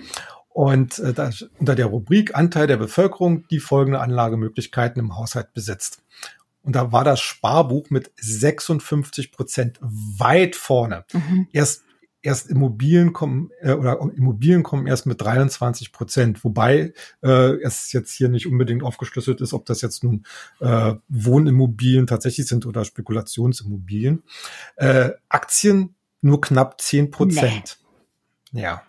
Und 0.49 0.99
äh, 1.01 1.13
da, 1.13 1.31
unter 1.59 1.75
der 1.75 1.87
Rubrik 1.87 2.37
Anteil 2.37 2.67
der 2.67 2.77
Bevölkerung 2.77 3.47
die 3.49 3.59
folgende 3.59 4.01
Anlagemöglichkeiten 4.01 5.01
im 5.01 5.17
Haushalt 5.17 5.53
besitzt. 5.53 6.01
Und 6.63 6.75
da 6.75 6.93
war 6.93 7.05
das 7.05 7.21
Sparbuch 7.21 7.91
mit 7.91 8.11
56 8.17 9.33
Prozent 9.33 9.79
weit 9.83 10.57
vorne. 10.57 11.05
Mhm. 11.13 11.47
Erst 11.53 11.84
erst 12.25 12.49
Immobilien 12.51 13.13
kommen 13.13 13.51
äh, 13.61 13.73
oder 13.73 14.01
Immobilien 14.17 14.63
kommen 14.63 14.87
erst 14.87 15.07
mit 15.07 15.21
23 15.21 15.93
Prozent, 15.93 16.43
wobei 16.43 16.95
äh, 17.23 17.63
es 17.63 17.93
jetzt 17.93 18.13
hier 18.13 18.29
nicht 18.29 18.47
unbedingt 18.47 18.83
aufgeschlüsselt 18.83 19.41
ist, 19.43 19.53
ob 19.53 19.67
das 19.67 19.83
jetzt 19.83 20.03
nun 20.03 20.25
äh, 20.61 20.95
Wohnimmobilien 21.09 22.07
tatsächlich 22.07 22.47
sind 22.47 22.67
oder 22.67 22.85
Spekulationsimmobilien. 22.85 24.23
Äh, 24.77 25.11
Aktien 25.29 25.95
nur 26.23 26.41
knapp 26.41 26.81
10 26.81 27.11
Prozent. 27.11 27.79
Nee. 28.53 28.63
Ja. 28.63 28.83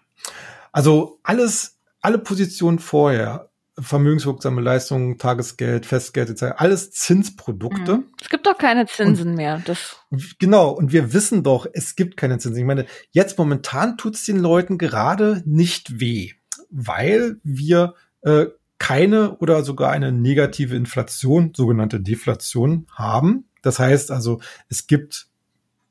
Also 0.71 1.19
alles, 1.21 1.77
alle 2.01 2.17
Positionen 2.17 2.79
vorher 2.79 3.49
vermögenswirksame 3.77 4.61
Leistungen, 4.61 5.17
Tagesgeld, 5.17 5.85
Festgeld 5.85 6.29
etc. 6.29 6.55
Alles 6.57 6.91
Zinsprodukte. 6.91 7.97
Mhm. 7.97 8.05
Es 8.21 8.29
gibt 8.29 8.47
doch 8.47 8.57
keine 8.57 8.85
Zinsen 8.85 9.31
und, 9.31 9.35
mehr. 9.35 9.61
Das 9.65 9.97
genau, 10.39 10.69
und 10.69 10.91
wir 10.91 11.13
wissen 11.13 11.43
doch, 11.43 11.67
es 11.73 11.95
gibt 11.95 12.17
keine 12.17 12.37
Zinsen. 12.37 12.59
Ich 12.59 12.65
meine, 12.65 12.85
jetzt 13.11 13.37
momentan 13.37 13.97
tut 13.97 14.15
es 14.15 14.25
den 14.25 14.39
Leuten 14.39 14.77
gerade 14.77 15.43
nicht 15.45 15.99
weh, 15.99 16.31
weil 16.69 17.37
wir 17.43 17.95
äh, 18.21 18.45
keine 18.77 19.37
oder 19.37 19.63
sogar 19.63 19.91
eine 19.91 20.11
negative 20.11 20.75
Inflation, 20.75 21.53
sogenannte 21.55 21.99
Deflation 21.99 22.87
haben. 22.91 23.49
Das 23.61 23.79
heißt 23.79 24.11
also, 24.11 24.41
es 24.69 24.87
gibt 24.87 25.27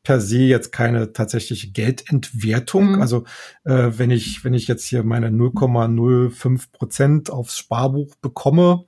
per 0.04 0.20
se 0.20 0.38
jetzt 0.38 0.70
keine 0.70 1.12
tatsächliche 1.12 1.72
Geldentwertung. 1.72 2.92
Mhm. 2.92 3.00
Also 3.00 3.24
äh, 3.64 3.90
wenn 3.96 4.10
ich 4.10 4.44
wenn 4.44 4.54
ich 4.54 4.68
jetzt 4.68 4.84
hier 4.84 5.02
meine 5.02 5.30
0,05 5.30 6.70
Prozent 6.70 7.30
aufs 7.30 7.58
Sparbuch 7.58 8.14
bekomme, 8.16 8.84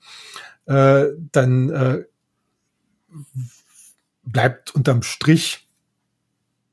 äh, 0.67 1.07
dann 1.33 1.71
äh, 1.71 2.05
bleibt 4.25 4.75
unterm 4.75 5.03
Strich, 5.03 5.67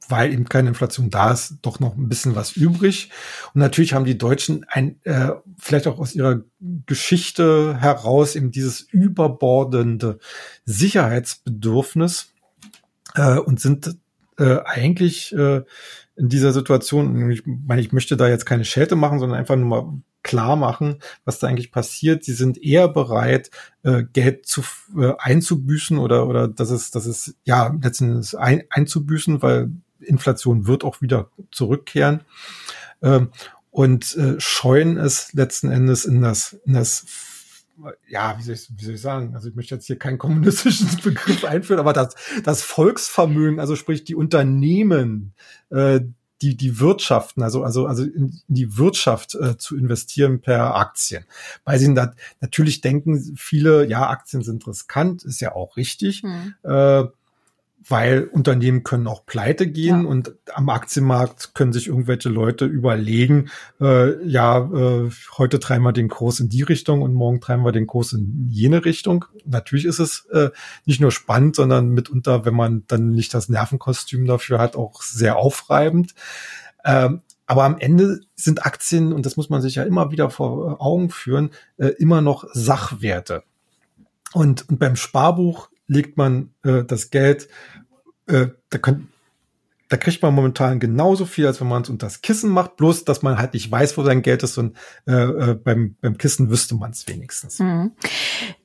weil 0.09 0.33
eben 0.33 0.49
keine 0.49 0.69
Inflation 0.69 1.09
da 1.09 1.31
ist, 1.31 1.59
doch 1.61 1.79
noch 1.79 1.95
ein 1.95 2.09
bisschen 2.09 2.35
was 2.35 2.57
übrig. 2.57 3.11
Und 3.53 3.61
natürlich 3.61 3.93
haben 3.93 4.03
die 4.03 4.17
Deutschen 4.17 4.65
ein 4.67 4.99
äh, 5.03 5.29
vielleicht 5.57 5.87
auch 5.87 5.99
aus 5.99 6.15
ihrer 6.15 6.41
Geschichte 6.85 7.77
heraus 7.79 8.35
eben 8.35 8.51
dieses 8.51 8.81
überbordende 8.81 10.19
Sicherheitsbedürfnis 10.65 12.33
äh, 13.15 13.37
und 13.37 13.61
sind 13.61 13.95
äh, 14.37 14.59
eigentlich 14.65 15.33
äh, 15.33 15.61
in 16.15 16.29
dieser 16.29 16.53
Situation, 16.53 17.31
ich 17.31 17.43
meine, 17.45 17.81
ich 17.81 17.91
möchte 17.91 18.17
da 18.17 18.27
jetzt 18.27 18.45
keine 18.45 18.65
Schelte 18.65 18.95
machen, 18.95 19.19
sondern 19.19 19.39
einfach 19.39 19.55
nur 19.55 19.67
mal 19.67 20.01
klar 20.21 20.55
machen, 20.55 20.99
was 21.25 21.39
da 21.39 21.47
eigentlich 21.47 21.71
passiert. 21.71 22.23
Sie 22.23 22.33
sind 22.33 22.61
eher 22.63 22.87
bereit, 22.87 23.51
äh, 23.83 24.03
Geld 24.03 24.45
zu, 24.45 24.61
äh, 24.97 25.13
einzubüßen 25.17 25.97
oder, 25.97 26.27
oder 26.27 26.47
das 26.47 26.71
ist, 26.71 26.95
das 26.95 27.05
ist, 27.05 27.35
ja, 27.43 27.75
letztendlich 27.81 28.37
ein, 28.37 28.63
einzubüßen, 28.69 29.41
weil 29.41 29.71
Inflation 29.99 30.67
wird 30.67 30.83
auch 30.83 31.01
wieder 31.01 31.29
zurückkehren. 31.51 32.21
Ähm, 33.01 33.29
und 33.69 34.15
äh, 34.17 34.39
scheuen 34.39 34.97
es 34.97 35.33
letzten 35.33 35.71
Endes 35.71 36.05
in 36.05 36.21
das, 36.21 36.53
in 36.65 36.73
das 36.73 37.05
ja, 38.07 38.37
wie 38.37 38.43
soll, 38.43 38.55
ich, 38.55 38.69
wie 38.75 38.85
soll 38.85 38.95
ich 38.95 39.01
sagen? 39.01 39.35
Also 39.35 39.49
ich 39.49 39.55
möchte 39.55 39.75
jetzt 39.75 39.87
hier 39.87 39.97
keinen 39.97 40.17
kommunistischen 40.17 40.89
Begriff 41.03 41.43
einführen, 41.43 41.79
aber 41.79 41.93
das, 41.93 42.15
das 42.43 42.61
Volksvermögen, 42.61 43.59
also 43.59 43.75
sprich 43.75 44.03
die 44.03 44.15
Unternehmen, 44.15 45.33
äh, 45.69 46.01
die, 46.41 46.57
die 46.57 46.79
Wirtschaften, 46.79 47.41
also, 47.41 47.63
also, 47.63 47.87
also 47.87 48.03
in 48.03 48.41
die 48.47 48.77
Wirtschaft 48.77 49.35
äh, 49.35 49.57
zu 49.57 49.77
investieren 49.77 50.41
per 50.41 50.75
Aktien. 50.75 51.25
Weil 51.63 51.79
sie 51.79 51.87
natürlich 52.41 52.81
denken 52.81 53.35
viele, 53.37 53.87
ja, 53.87 54.09
Aktien 54.09 54.43
sind 54.43 54.67
riskant, 54.67 55.23
ist 55.23 55.39
ja 55.39 55.55
auch 55.55 55.77
richtig. 55.77 56.21
Hm. 56.21 56.53
Äh, 56.63 57.05
weil 57.87 58.23
Unternehmen 58.25 58.83
können 58.83 59.07
auch 59.07 59.25
pleite 59.25 59.67
gehen 59.67 60.03
ja. 60.03 60.07
und 60.07 60.35
am 60.53 60.69
Aktienmarkt 60.69 61.53
können 61.53 61.73
sich 61.73 61.87
irgendwelche 61.87 62.29
Leute 62.29 62.65
überlegen, 62.65 63.49
äh, 63.81 64.23
ja, 64.25 64.59
äh, 64.59 65.09
heute 65.37 65.59
treiben 65.59 65.83
wir 65.83 65.91
den 65.91 66.09
Kurs 66.09 66.39
in 66.39 66.49
die 66.49 66.61
Richtung 66.61 67.01
und 67.01 67.13
morgen 67.13 67.41
treiben 67.41 67.65
wir 67.65 67.71
den 67.71 67.87
Kurs 67.87 68.13
in 68.13 68.47
jene 68.49 68.85
Richtung. 68.85 69.25
Natürlich 69.45 69.85
ist 69.85 69.99
es 69.99 70.25
äh, 70.31 70.49
nicht 70.85 71.01
nur 71.01 71.11
spannend, 71.11 71.55
sondern 71.55 71.89
mitunter, 71.89 72.45
wenn 72.45 72.55
man 72.55 72.83
dann 72.87 73.11
nicht 73.11 73.33
das 73.33 73.49
Nervenkostüm 73.49 74.25
dafür 74.25 74.59
hat, 74.59 74.75
auch 74.75 75.01
sehr 75.01 75.35
aufreibend. 75.37 76.13
Ähm, 76.85 77.21
aber 77.45 77.65
am 77.65 77.77
Ende 77.77 78.21
sind 78.35 78.65
Aktien, 78.65 79.11
und 79.11 79.25
das 79.25 79.35
muss 79.35 79.49
man 79.49 79.61
sich 79.61 79.75
ja 79.75 79.83
immer 79.83 80.11
wieder 80.11 80.29
vor 80.29 80.81
Augen 80.81 81.09
führen, 81.09 81.51
äh, 81.77 81.87
immer 81.87 82.21
noch 82.21 82.45
Sachwerte. 82.53 83.43
Und, 84.33 84.69
und 84.69 84.79
beim 84.79 84.95
Sparbuch 84.95 85.69
legt 85.87 86.17
man 86.17 86.53
äh, 86.63 86.83
das 86.83 87.09
Geld, 87.09 87.47
äh, 88.27 88.47
da, 88.69 88.77
könnt, 88.77 89.09
da 89.93 89.97
kriegt 89.97 90.23
man 90.23 90.33
momentan 90.33 90.79
genauso 90.79 91.25
viel, 91.25 91.45
als 91.45 91.61
wenn 91.61 91.67
man 91.67 91.83
es 91.83 91.89
unter 91.91 92.07
das 92.07 92.23
Kissen 92.23 92.49
macht, 92.49 92.77
bloß 92.77 93.05
dass 93.05 93.21
man 93.21 93.37
halt 93.37 93.53
nicht 93.53 93.71
weiß, 93.71 93.95
wo 93.95 94.01
sein 94.01 94.23
Geld 94.23 94.41
ist 94.41 94.57
und 94.57 94.75
äh, 95.05 95.11
äh, 95.11 95.53
beim, 95.53 95.97
beim 96.01 96.17
Kissen 96.17 96.49
wüsste 96.49 96.73
man 96.73 96.89
es 96.89 97.07
wenigstens. 97.07 97.59
Mhm. 97.59 97.91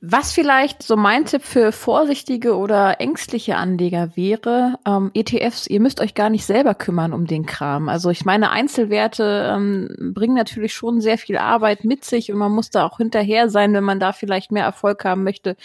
Was 0.01 0.31
vielleicht 0.31 0.81
so 0.81 0.95
mein 0.95 1.25
Tipp 1.25 1.43
für 1.43 1.71
vorsichtige 1.71 2.57
oder 2.57 2.99
ängstliche 2.99 3.57
Anleger 3.57 4.15
wäre, 4.15 4.79
ähm, 4.87 5.11
ETFs, 5.13 5.67
ihr 5.67 5.79
müsst 5.79 6.01
euch 6.01 6.15
gar 6.15 6.31
nicht 6.31 6.45
selber 6.45 6.73
kümmern 6.73 7.13
um 7.13 7.27
den 7.27 7.45
Kram. 7.45 7.89
Also 7.89 8.09
ich 8.09 8.25
meine, 8.25 8.49
Einzelwerte 8.49 9.53
ähm, 9.55 10.13
bringen 10.15 10.33
natürlich 10.33 10.73
schon 10.73 10.99
sehr 10.99 11.19
viel 11.19 11.37
Arbeit 11.37 11.83
mit 11.83 12.05
sich 12.05 12.31
und 12.31 12.39
man 12.39 12.51
muss 12.51 12.71
da 12.71 12.87
auch 12.87 12.97
hinterher 12.97 13.51
sein, 13.51 13.71
wenn 13.75 13.83
man 13.83 13.99
da 13.99 14.13
vielleicht 14.13 14.51
mehr 14.51 14.63
Erfolg 14.63 15.05
haben 15.05 15.23
möchte. 15.23 15.57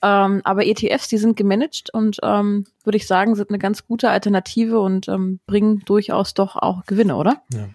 Ähm, 0.00 0.42
aber 0.44 0.64
ETFs, 0.64 1.08
die 1.08 1.18
sind 1.18 1.36
gemanagt 1.36 1.90
und 1.92 2.18
ähm, 2.22 2.66
würde 2.88 2.96
ich 2.96 3.06
sagen, 3.06 3.34
sind 3.34 3.50
eine 3.50 3.58
ganz 3.58 3.86
gute 3.86 4.08
Alternative 4.08 4.80
und 4.80 5.08
ähm, 5.08 5.40
bringen 5.46 5.82
durchaus 5.84 6.34
doch 6.34 6.56
auch 6.56 6.86
Gewinne, 6.86 7.16
oder? 7.16 7.42
Ja. 7.52 7.68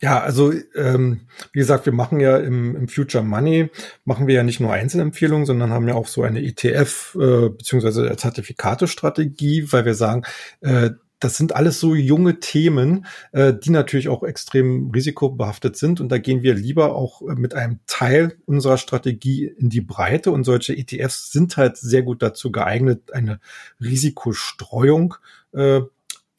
Ja, 0.00 0.20
also 0.20 0.54
ähm, 0.74 1.26
wie 1.52 1.58
gesagt, 1.58 1.84
wir 1.84 1.92
machen 1.92 2.18
ja 2.20 2.38
im, 2.38 2.74
im 2.76 2.88
Future 2.88 3.22
Money, 3.22 3.68
machen 4.06 4.26
wir 4.26 4.34
ja 4.34 4.42
nicht 4.42 4.58
nur 4.58 4.72
Einzelempfehlungen, 4.72 5.44
sondern 5.44 5.70
haben 5.70 5.86
ja 5.86 5.94
auch 5.94 6.06
so 6.06 6.22
eine 6.22 6.42
ETF 6.42 7.14
äh, 7.20 7.48
beziehungsweise 7.50 8.16
Zertifikatestrategie, 8.16 9.70
weil 9.70 9.84
wir 9.84 9.94
sagen, 9.94 10.22
äh, 10.62 10.90
das 11.20 11.36
sind 11.36 11.54
alles 11.54 11.78
so 11.78 11.94
junge 11.94 12.40
Themen, 12.40 13.06
äh, 13.32 13.52
die 13.54 13.70
natürlich 13.70 14.08
auch 14.08 14.22
extrem 14.22 14.90
risikobehaftet 14.90 15.76
sind. 15.76 16.00
Und 16.00 16.08
da 16.08 16.18
gehen 16.18 16.42
wir 16.42 16.54
lieber 16.54 16.94
auch 16.96 17.22
äh, 17.22 17.34
mit 17.34 17.54
einem 17.54 17.80
Teil 17.86 18.38
unserer 18.46 18.78
Strategie 18.78 19.44
in 19.44 19.68
die 19.68 19.82
Breite. 19.82 20.32
Und 20.32 20.44
solche 20.44 20.76
ETFs 20.76 21.30
sind 21.30 21.56
halt 21.58 21.76
sehr 21.76 22.02
gut 22.02 22.22
dazu 22.22 22.50
geeignet, 22.50 23.12
eine 23.12 23.38
Risikostreuung 23.80 25.14
äh, 25.52 25.82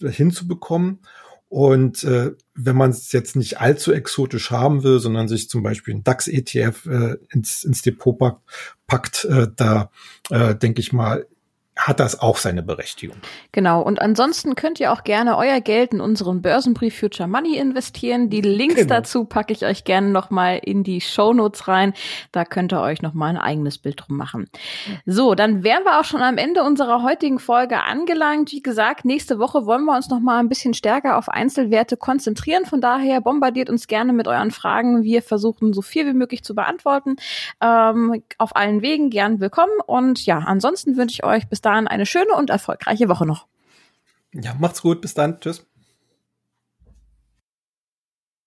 hinzubekommen. 0.02 1.00
Und 1.48 2.04
äh, 2.06 2.32
wenn 2.56 2.78
man 2.78 2.92
es 2.92 3.12
jetzt 3.12 3.36
nicht 3.36 3.60
allzu 3.60 3.92
exotisch 3.92 4.52
haben 4.52 4.84
will, 4.84 5.00
sondern 5.00 5.28
sich 5.28 5.50
zum 5.50 5.62
Beispiel 5.64 5.96
ein 5.96 6.04
DAX-ETF 6.04 6.86
äh, 6.86 7.18
ins, 7.30 7.66
ins 7.66 7.82
Depot 7.82 8.18
packt, 8.18 8.42
packt 8.88 9.26
äh, 9.26 9.48
da 9.56 9.92
äh, 10.30 10.56
denke 10.56 10.80
ich 10.80 10.94
mal, 10.94 11.28
hat 11.88 12.00
das 12.00 12.20
auch 12.20 12.38
seine 12.38 12.62
Berechtigung. 12.62 13.18
Genau. 13.52 13.82
Und 13.82 14.02
ansonsten 14.02 14.56
könnt 14.56 14.80
ihr 14.80 14.92
auch 14.92 15.04
gerne 15.04 15.38
euer 15.38 15.62
Geld 15.62 15.94
in 15.94 16.02
unseren 16.02 16.42
Börsenbrief 16.42 17.00
Future 17.00 17.28
Money 17.28 17.58
investieren. 17.58 18.30
Die 18.30 18.42
Links 18.42 18.76
genau. 18.76 18.96
dazu 18.96 19.26
packe 19.26 19.54
ich 19.54 19.66
euch 19.66 19.84
gerne 19.84 20.10
nochmal 20.10 20.60
in 20.64 20.84
die 20.84 21.02
Show 21.02 21.34
Notes 21.34 21.68
rein. 21.68 21.94
Da 22.32 22.46
könnt 22.46 22.72
ihr 22.72 22.82
euch 22.82 23.02
nochmal 23.02 23.32
ein 23.32 23.38
eigenes 23.38 23.78
Bild 23.78 24.02
drum 24.02 24.18
machen. 24.18 24.48
So, 25.06 25.36
dann 25.36 25.64
wären 25.64 25.84
wir 25.84 26.00
auch 26.00 26.04
schon 26.04 26.22
am 26.22 26.38
Ende 26.38 26.64
unserer 26.64 27.04
heutigen 27.04 27.40
Folge 27.40 27.82
angelangt. 27.82 28.52
Wie 28.52 28.62
gesagt, 28.62 29.06
nächste 29.06 29.40
Woche 29.40 29.66
wollen 29.66 29.86
wir 29.86 29.96
uns 29.96 30.10
nochmal 30.10 30.40
ein 30.40 30.50
bisschen 30.50 30.74
stärker 30.74 31.18
auf 31.18 31.30
Einzelwerte 31.30 31.98
konzentrieren. 31.98 32.66
Von 32.66 32.82
daher 32.82 33.22
bombardiert 33.22 33.70
uns 33.70 33.88
gerne 33.88 34.14
mit 34.14 34.28
euren 34.28 34.52
Fragen. 34.52 35.04
Wir 35.04 35.22
versuchen 35.22 35.74
so 35.74 35.82
viel 35.82 36.06
wie 36.06 36.14
möglich 36.14 36.44
zu 36.44 36.54
beantworten. 36.54 37.16
Ähm, 37.60 38.22
auf 38.38 38.56
allen 38.56 38.82
Wegen 38.82 39.10
gern 39.10 39.40
willkommen. 39.40 39.74
Und 39.86 40.26
ja, 40.26 40.40
ansonsten 40.40 40.98
wünsche 40.98 41.14
ich 41.14 41.24
euch 41.24 41.48
bis 41.48 41.62
dahin 41.72 41.88
eine 41.88 42.06
schöne 42.06 42.34
und 42.36 42.50
erfolgreiche 42.50 43.10
Woche 43.10 43.26
noch. 43.26 43.48
Ja, 44.34 44.54
macht's 44.54 44.82
gut. 44.82 45.02
Bis 45.02 45.14
dann. 45.14 45.40
Tschüss. 45.40 45.66